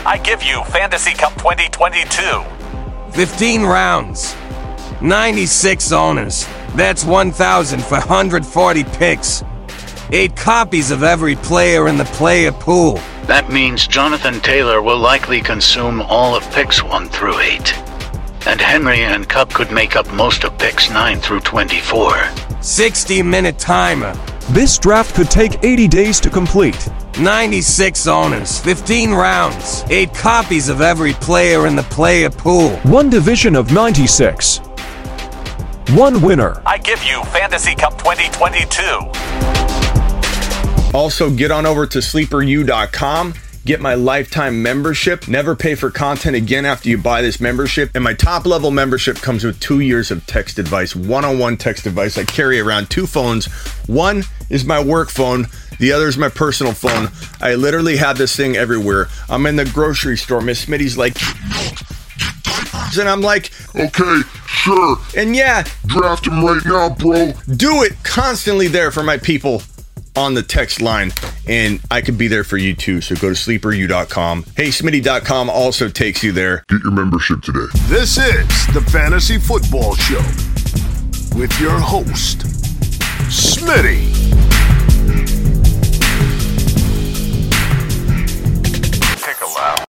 I 0.05 0.17
give 0.17 0.43
you 0.43 0.63
Fantasy 0.65 1.13
Cup 1.13 1.33
2022. 1.35 2.43
15 3.13 3.63
rounds, 3.63 4.35
96 5.01 5.91
owners. 5.91 6.47
That's 6.75 7.05
1,440 7.05 8.83
picks. 8.83 9.43
Eight 10.15 10.35
copies 10.35 10.91
of 10.91 11.01
every 11.01 11.35
player 11.35 11.87
in 11.87 11.97
the 11.97 12.05
player 12.05 12.51
pool. 12.51 12.99
That 13.25 13.49
means 13.49 13.87
Jonathan 13.87 14.39
Taylor 14.41 14.79
will 14.79 14.99
likely 14.99 15.41
consume 15.41 16.03
all 16.03 16.35
of 16.35 16.43
picks 16.51 16.83
1 16.83 17.09
through 17.09 17.39
8. 17.39 17.75
And 18.45 18.61
Henry 18.61 19.05
and 19.05 19.27
Kupp 19.27 19.51
could 19.51 19.71
make 19.71 19.95
up 19.95 20.07
most 20.13 20.43
of 20.43 20.55
picks 20.59 20.91
9 20.91 21.19
through 21.19 21.39
24. 21.39 22.13
60 22.61 23.23
minute 23.23 23.57
timer. 23.57 24.13
This 24.51 24.77
draft 24.77 25.15
could 25.15 25.31
take 25.31 25.57
80 25.63 25.87
days 25.87 26.19
to 26.19 26.29
complete. 26.29 26.87
96 27.19 28.05
owners, 28.05 28.59
15 28.59 29.13
rounds, 29.13 29.83
8 29.89 30.13
copies 30.13 30.69
of 30.69 30.81
every 30.81 31.13
player 31.13 31.65
in 31.65 31.75
the 31.75 31.89
player 31.89 32.29
pool. 32.29 32.69
One 32.83 33.09
division 33.09 33.55
of 33.55 33.73
96. 33.73 34.59
One 35.95 36.21
winner. 36.21 36.61
I 36.67 36.77
give 36.77 37.03
you 37.03 37.23
Fantasy 37.23 37.73
Cup 37.73 37.97
2022. 37.97 39.62
Also, 40.93 41.29
get 41.31 41.51
on 41.51 41.65
over 41.65 41.85
to 41.87 41.99
sleeperu.com. 41.99 43.33
Get 43.65 43.79
my 43.79 43.93
lifetime 43.95 44.61
membership. 44.61 45.27
Never 45.29 45.55
pay 45.55 45.75
for 45.75 45.89
content 45.89 46.35
again 46.35 46.65
after 46.65 46.89
you 46.89 46.97
buy 46.97 47.21
this 47.21 47.39
membership. 47.39 47.91
And 47.95 48.03
my 48.03 48.13
top 48.13 48.45
level 48.45 48.71
membership 48.71 49.15
comes 49.17 49.45
with 49.45 49.57
two 49.61 49.79
years 49.79 50.11
of 50.11 50.25
text 50.27 50.59
advice, 50.59 50.95
one 50.95 51.23
on 51.23 51.39
one 51.39 51.55
text 51.55 51.85
advice. 51.85 52.17
I 52.17 52.25
carry 52.25 52.59
around 52.59 52.89
two 52.89 53.07
phones. 53.07 53.45
One 53.87 54.23
is 54.49 54.65
my 54.65 54.83
work 54.83 55.09
phone, 55.09 55.47
the 55.79 55.93
other 55.93 56.07
is 56.09 56.17
my 56.17 56.27
personal 56.29 56.73
phone. 56.73 57.07
I 57.41 57.55
literally 57.55 57.95
have 57.97 58.17
this 58.17 58.35
thing 58.35 58.57
everywhere. 58.57 59.07
I'm 59.29 59.45
in 59.45 59.55
the 59.55 59.65
grocery 59.65 60.17
store. 60.17 60.41
Miss 60.41 60.65
Smitty's 60.65 60.97
like, 60.97 61.15
and 62.99 63.07
I'm 63.09 63.21
like, 63.21 63.49
Okay, 63.75 64.21
sure. 64.45 64.97
and 65.15 65.35
yeah, 65.35 65.63
Draft 65.87 66.27
him 66.27 66.43
right 66.43 66.61
now, 66.65 66.89
bro. 66.89 67.31
do 67.55 67.81
it 67.83 67.93
constantly 68.03 68.67
there 68.67 68.91
for 68.91 69.03
my 69.03 69.17
people 69.17 69.61
on 70.15 70.33
the 70.33 70.43
text 70.43 70.81
line 70.81 71.11
and 71.47 71.79
I 71.91 72.01
could 72.01 72.17
be 72.17 72.27
there 72.27 72.43
for 72.43 72.57
you 72.57 72.73
too. 72.75 73.01
So 73.01 73.15
go 73.15 73.29
to 73.29 73.35
sleeperu.com. 73.35 74.45
Hey, 74.55 74.67
Smitty.com 74.67 75.49
also 75.49 75.89
takes 75.89 76.23
you 76.23 76.31
there. 76.31 76.63
Get 76.69 76.81
your 76.81 76.91
membership 76.91 77.41
today. 77.41 77.65
This 77.87 78.17
is 78.17 78.47
the 78.73 78.81
Fantasy 78.91 79.37
Football 79.37 79.95
Show 79.95 80.21
with 81.37 81.59
your 81.59 81.79
host, 81.79 82.39
Smitty. 83.29 84.13